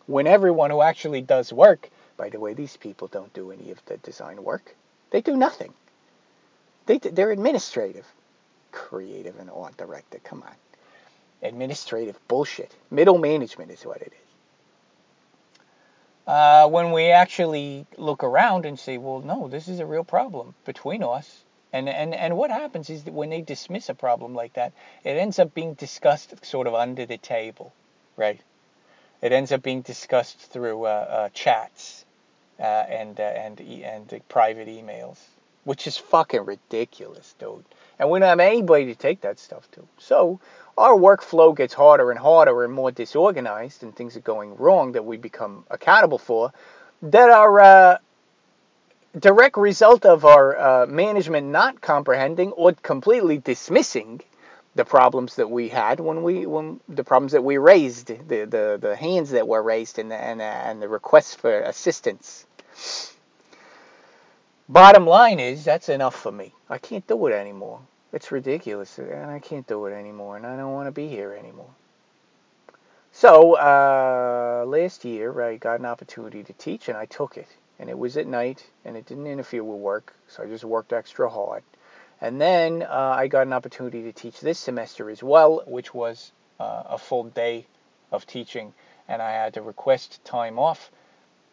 When 0.07 0.29
everyone 0.29 0.71
who 0.71 0.81
actually 0.81 1.23
does 1.23 1.53
work, 1.53 1.91
by 2.17 2.29
the 2.29 2.39
way, 2.39 2.55
these 2.55 2.77
people 2.77 3.09
don't 3.09 3.35
do 3.35 3.51
any 3.51 3.73
of 3.73 3.85
the 3.87 3.97
design 3.97 4.45
work. 4.45 4.77
They 5.13 5.21
do 5.21 5.37
nothing. 5.37 5.75
They, 6.87 6.99
they're 6.99 7.31
administrative. 7.31 8.07
Creative 8.73 9.39
and 9.39 9.51
art 9.51 9.77
director, 9.77 10.19
come 10.25 10.43
on. 10.43 10.55
Administrative 11.43 12.19
bullshit. 12.29 12.75
Middle 12.91 13.19
management 13.19 13.71
is 13.71 13.85
what 13.85 14.01
it 14.01 14.13
is. 14.13 14.19
Uh, 16.27 16.67
when 16.69 16.93
we 16.93 17.11
actually 17.11 17.85
look 17.99 18.25
around 18.25 18.65
and 18.65 18.79
say, 18.79 18.97
well, 18.97 19.21
no, 19.21 19.49
this 19.49 19.69
is 19.69 19.81
a 19.81 19.87
real 19.87 20.05
problem 20.05 20.55
between 20.65 21.03
us. 21.03 21.43
And, 21.75 21.89
and, 21.89 22.15
and 22.15 22.37
what 22.37 22.51
happens 22.51 22.89
is 22.89 23.05
that 23.05 23.13
when 23.13 23.29
they 23.29 23.43
dismiss 23.43 23.91
a 23.91 23.95
problem 23.95 24.35
like 24.35 24.55
that, 24.55 24.73
it 25.05 25.11
ends 25.11 25.39
up 25.39 25.53
being 25.53 25.75
discussed 25.75 26.45
sort 26.45 26.67
of 26.67 26.75
under 26.75 27.05
the 27.05 27.19
table, 27.19 27.75
right? 28.17 28.41
It 29.21 29.33
ends 29.33 29.53
up 29.53 29.63
being 29.63 29.83
discussed 29.83 30.39
through 30.39 30.87
uh, 30.87 30.89
uh, 30.89 31.29
chats 31.35 32.07
uh, 32.59 32.63
and 32.63 33.19
uh, 33.19 33.23
and 33.23 33.61
and 33.61 34.29
private 34.29 34.69
emails, 34.69 35.19
which 35.65 35.87
is 35.87 35.97
fucking 35.97 36.45
ridiculous, 36.45 37.35
dude. 37.39 37.65
And 37.99 38.11
we 38.11 38.19
don't 38.19 38.29
have 38.29 38.41
anybody 38.41 38.87
to 38.87 38.95
take 38.95 39.21
that 39.23 39.39
stuff 39.39 39.71
to. 39.73 39.87
So 39.99 40.41
our 40.77 40.95
workflow 40.95 41.57
gets 41.57 41.75
harder 41.75 42.11
and 42.11 42.19
harder 42.19 42.65
and 42.65 42.73
more 42.73 42.91
disorganized, 42.91 43.83
and 43.83 43.95
things 43.95 44.17
are 44.17 44.21
going 44.21 44.57
wrong 44.57 44.93
that 44.93 45.05
we 45.05 45.17
become 45.17 45.65
accountable 45.71 46.19
for. 46.19 46.53
That 47.03 47.31
are 47.31 47.61
uh, 47.61 47.99
direct 49.19 49.57
result 49.57 50.07
of 50.07 50.25
our 50.25 50.59
uh, 50.59 50.87
management 50.87 51.49
not 51.49 51.81
comprehending 51.81 52.53
or 52.53 52.73
completely 52.73 53.39
dismissing 53.39 54.21
the 54.75 54.85
problems 54.85 55.37
that 55.37 55.51
we 55.51 55.69
had 55.69 56.01
when 56.01 56.23
we 56.23 56.47
when 56.47 56.81
the 56.89 57.05
problems 57.05 57.33
that 57.33 57.45
we 57.45 57.59
raised 57.59 58.07
the 58.07 58.45
the, 58.45 58.79
the 58.81 58.97
hands 58.97 59.31
that 59.31 59.47
were 59.47 59.63
raised 59.63 59.99
and 59.99 60.11
the, 60.11 60.17
and, 60.17 60.41
and 60.41 60.81
the 60.81 60.89
requests 60.89 61.35
for 61.35 61.61
assistance. 61.61 62.47
Bottom 64.69 65.07
line 65.07 65.39
is 65.39 65.65
that's 65.65 65.89
enough 65.89 66.15
for 66.15 66.33
me. 66.33 66.55
I 66.71 66.79
can't 66.79 67.07
do 67.07 67.27
it 67.27 67.33
anymore. 67.33 67.81
It's 68.13 68.33
ridiculous 68.33 68.99
and 68.99 69.31
i 69.31 69.39
can't 69.39 69.67
do 69.67 69.87
it 69.87 69.93
anymore 69.93 70.37
and 70.37 70.47
i 70.47 70.57
don't 70.57 70.73
want 70.73 70.87
to 70.87 70.93
be 70.93 71.09
here 71.09 71.33
anymore. 71.33 71.71
So 73.15 73.57
uh, 73.57 74.65
last 74.67 75.05
year 75.05 75.43
i 75.43 75.57
got 75.57 75.81
an 75.81 75.87
opportunity 75.87 76.43
to 76.45 76.53
teach 76.55 76.89
and 76.89 76.97
i 76.97 77.05
took 77.05 77.37
it. 77.37 77.49
And 77.79 77.91
it 77.91 77.99
was 77.99 78.17
at 78.17 78.27
night 78.27 78.65
and 78.85 78.97
it 78.97 79.07
didn't 79.07 79.27
interfere 79.27 79.65
with 79.65 79.81
work 79.81 80.15
so 80.29 80.43
i 80.43 80.47
just 80.47 80.65
worked 80.65 80.95
extra 80.95 81.29
hard 81.29 81.63
and 82.23 82.41
then 82.41 82.85
uh, 82.85 83.15
I 83.17 83.27
got 83.27 83.49
an 83.49 83.53
opportunity 83.53 84.05
to 84.05 84.13
teach 84.13 84.41
this 84.41 84.57
semester 84.57 85.11
as 85.11 85.25
well, 85.25 85.65
which 85.67 85.93
was 85.93 86.31
uh, 86.61 86.85
a 86.91 86.97
full 86.97 87.25
day 87.25 87.67
of 88.13 88.29
teaching. 88.29 88.73
And 89.09 89.21
I 89.21 89.33
had 89.33 89.55
to 89.55 89.61
request 89.61 90.25
time 90.25 90.57
off, 90.57 90.93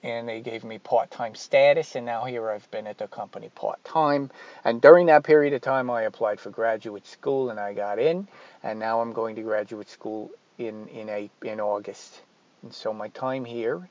and 0.03 0.29
they 0.29 0.41
gave 0.41 0.63
me 0.63 0.77
part 0.77 1.09
time 1.09 1.33
status. 1.33 1.95
And 1.95 2.05
now 2.05 2.23
here 2.25 2.51
I've 2.51 2.69
been 2.69 2.85
at 2.85 2.99
the 2.99 3.07
company 3.07 3.49
part 3.55 3.83
time. 3.83 4.29
And 4.63 4.79
during 4.79 5.07
that 5.07 5.23
period 5.23 5.53
of 5.53 5.61
time, 5.61 5.89
I 5.89 6.03
applied 6.03 6.39
for 6.39 6.51
graduate 6.51 7.07
school 7.07 7.49
and 7.49 7.59
I 7.59 7.73
got 7.73 7.97
in. 7.97 8.27
And 8.61 8.77
now 8.77 9.01
I'm 9.01 9.11
going 9.11 9.37
to 9.37 9.41
graduate 9.41 9.89
school 9.89 10.29
in, 10.59 10.87
in, 10.89 11.09
a, 11.09 11.31
in 11.41 11.59
August. 11.59 12.21
And 12.61 12.71
so 12.71 12.93
my 12.93 13.07
time 13.07 13.43
here, 13.43 13.89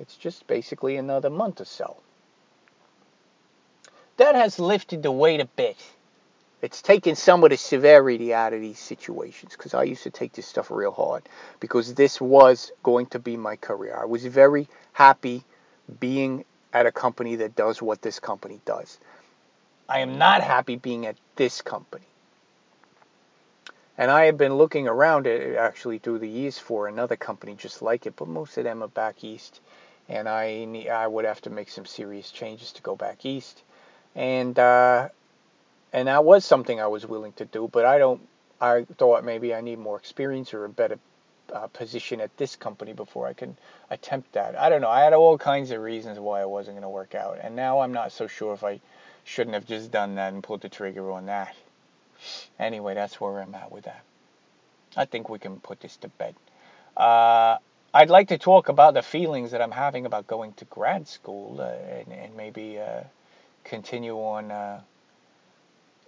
it's 0.00 0.16
just 0.16 0.46
basically 0.46 0.96
another 0.96 1.28
month 1.28 1.60
or 1.60 1.66
so. 1.66 1.98
That 4.16 4.34
has 4.34 4.58
lifted 4.58 5.02
the 5.02 5.12
weight 5.12 5.40
a 5.40 5.44
bit 5.44 5.76
it's 6.60 6.82
taken 6.82 7.14
some 7.14 7.44
of 7.44 7.50
the 7.50 7.56
severity 7.56 8.34
out 8.34 8.52
of 8.52 8.60
these 8.60 8.78
situations 8.78 9.52
because 9.52 9.74
I 9.74 9.84
used 9.84 10.02
to 10.02 10.10
take 10.10 10.32
this 10.32 10.46
stuff 10.46 10.70
real 10.70 10.90
hard 10.90 11.28
because 11.60 11.94
this 11.94 12.20
was 12.20 12.72
going 12.82 13.06
to 13.06 13.18
be 13.18 13.36
my 13.36 13.56
career. 13.56 13.96
I 14.00 14.06
was 14.06 14.24
very 14.26 14.68
happy 14.92 15.44
being 16.00 16.44
at 16.72 16.86
a 16.86 16.92
company 16.92 17.36
that 17.36 17.54
does 17.54 17.80
what 17.80 18.02
this 18.02 18.18
company 18.18 18.60
does. 18.64 18.98
I 19.88 20.00
am 20.00 20.18
not 20.18 20.42
happy 20.42 20.76
being 20.76 21.06
at 21.06 21.16
this 21.36 21.62
company. 21.62 22.04
And 23.96 24.10
I 24.10 24.26
have 24.26 24.36
been 24.36 24.54
looking 24.54 24.86
around 24.86 25.26
it 25.26 25.56
actually 25.56 25.98
through 25.98 26.18
the 26.18 26.28
years 26.28 26.58
for 26.58 26.86
another 26.86 27.16
company 27.16 27.54
just 27.56 27.82
like 27.82 28.06
it, 28.06 28.14
but 28.16 28.28
most 28.28 28.56
of 28.58 28.64
them 28.64 28.82
are 28.82 28.88
back 28.88 29.24
east. 29.24 29.60
And 30.08 30.28
I, 30.28 30.86
I 30.92 31.06
would 31.06 31.24
have 31.24 31.40
to 31.42 31.50
make 31.50 31.68
some 31.68 31.84
serious 31.84 32.30
changes 32.30 32.72
to 32.72 32.82
go 32.82 32.96
back 32.96 33.24
east. 33.24 33.62
And 34.14 34.58
uh, 34.58 35.08
and 35.92 36.08
that 36.08 36.24
was 36.24 36.44
something 36.44 36.80
I 36.80 36.86
was 36.86 37.06
willing 37.06 37.32
to 37.34 37.44
do. 37.44 37.68
But 37.72 37.84
I 37.84 37.98
don't. 37.98 38.20
I 38.60 38.86
thought 38.96 39.24
maybe 39.24 39.54
I 39.54 39.60
need 39.60 39.78
more 39.78 39.96
experience 39.96 40.52
or 40.52 40.64
a 40.64 40.68
better 40.68 40.98
uh, 41.52 41.68
position 41.68 42.20
at 42.20 42.36
this 42.36 42.56
company 42.56 42.92
before 42.92 43.26
I 43.26 43.32
can 43.32 43.56
attempt 43.90 44.32
that. 44.32 44.58
I 44.58 44.68
don't 44.68 44.80
know. 44.80 44.88
I 44.88 45.02
had 45.02 45.12
all 45.12 45.38
kinds 45.38 45.70
of 45.70 45.80
reasons 45.80 46.18
why 46.18 46.40
it 46.40 46.48
wasn't 46.48 46.74
going 46.74 46.82
to 46.82 46.88
work 46.88 47.14
out, 47.14 47.38
and 47.42 47.54
now 47.54 47.80
I'm 47.80 47.92
not 47.92 48.12
so 48.12 48.26
sure 48.26 48.54
if 48.54 48.64
I 48.64 48.80
shouldn't 49.24 49.54
have 49.54 49.66
just 49.66 49.90
done 49.90 50.16
that 50.16 50.32
and 50.32 50.42
pulled 50.42 50.62
the 50.62 50.68
trigger 50.68 51.10
on 51.12 51.26
that. 51.26 51.54
Anyway, 52.58 52.94
that's 52.94 53.20
where 53.20 53.40
I'm 53.40 53.54
at 53.54 53.70
with 53.70 53.84
that. 53.84 54.02
I 54.96 55.04
think 55.04 55.28
we 55.28 55.38
can 55.38 55.60
put 55.60 55.80
this 55.80 55.96
to 55.98 56.08
bed. 56.08 56.34
Uh, 56.96 57.58
I'd 57.94 58.10
like 58.10 58.28
to 58.28 58.38
talk 58.38 58.68
about 58.68 58.94
the 58.94 59.02
feelings 59.02 59.52
that 59.52 59.62
I'm 59.62 59.70
having 59.70 60.04
about 60.04 60.26
going 60.26 60.52
to 60.54 60.64
grad 60.64 61.06
school 61.08 61.58
uh, 61.60 61.98
and, 61.98 62.12
and, 62.12 62.36
maybe 62.36 62.78
uh, 62.78 63.02
continue 63.64 64.16
on 64.16 64.50
uh, 64.50 64.80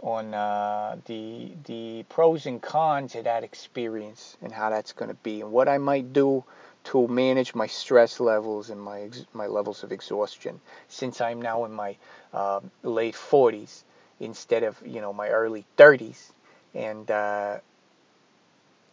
on 0.02 0.34
uh, 0.34 0.96
the 1.06 1.52
the 1.64 2.04
pros 2.08 2.46
and 2.46 2.62
cons 2.62 3.14
of 3.14 3.24
that 3.24 3.44
experience 3.44 4.36
and 4.42 4.52
how 4.52 4.70
that's 4.70 4.92
going 4.92 5.08
to 5.10 5.16
be 5.22 5.40
and 5.40 5.52
what 5.52 5.68
I 5.68 5.78
might 5.78 6.12
do 6.12 6.44
to 6.84 7.06
manage 7.08 7.54
my 7.54 7.66
stress 7.66 8.20
levels 8.20 8.70
and 8.70 8.80
my 8.80 9.10
my 9.34 9.46
levels 9.46 9.84
of 9.84 9.92
exhaustion 9.92 10.60
since 10.88 11.20
I'm 11.20 11.42
now 11.42 11.64
in 11.64 11.72
my 11.72 11.96
uh, 12.32 12.60
late 12.82 13.14
40s 13.14 13.82
instead 14.20 14.62
of 14.62 14.80
you 14.86 15.00
know 15.00 15.12
my 15.12 15.28
early 15.28 15.64
30s 15.76 16.32
and 16.74 17.10
uh, 17.10 17.58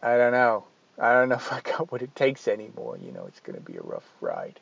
I 0.02 0.16
don't 0.16 0.32
know. 0.32 0.64
I 0.98 1.12
don't 1.12 1.28
know 1.28 1.34
if 1.46 1.52
I 1.52 1.60
got 1.60 1.90
what 1.90 2.02
it 2.02 2.14
takes 2.14 2.48
anymore. 2.48 2.98
You 3.02 3.12
know 3.12 3.24
it's 3.26 3.40
going 3.40 3.56
to 3.56 3.64
be 3.64 3.76
a 3.76 3.82
rough 3.82 4.08
ride. 4.20 4.60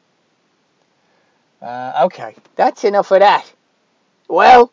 Uh, 1.60 2.02
okay. 2.04 2.34
That's 2.54 2.84
enough 2.84 3.10
of 3.10 3.20
that. 3.20 3.50
Well 4.28 4.72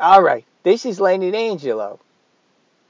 all 0.00 0.22
right, 0.22 0.44
this 0.62 0.86
is 0.86 0.98
Lenny 0.98 1.34
Angelo. 1.34 2.00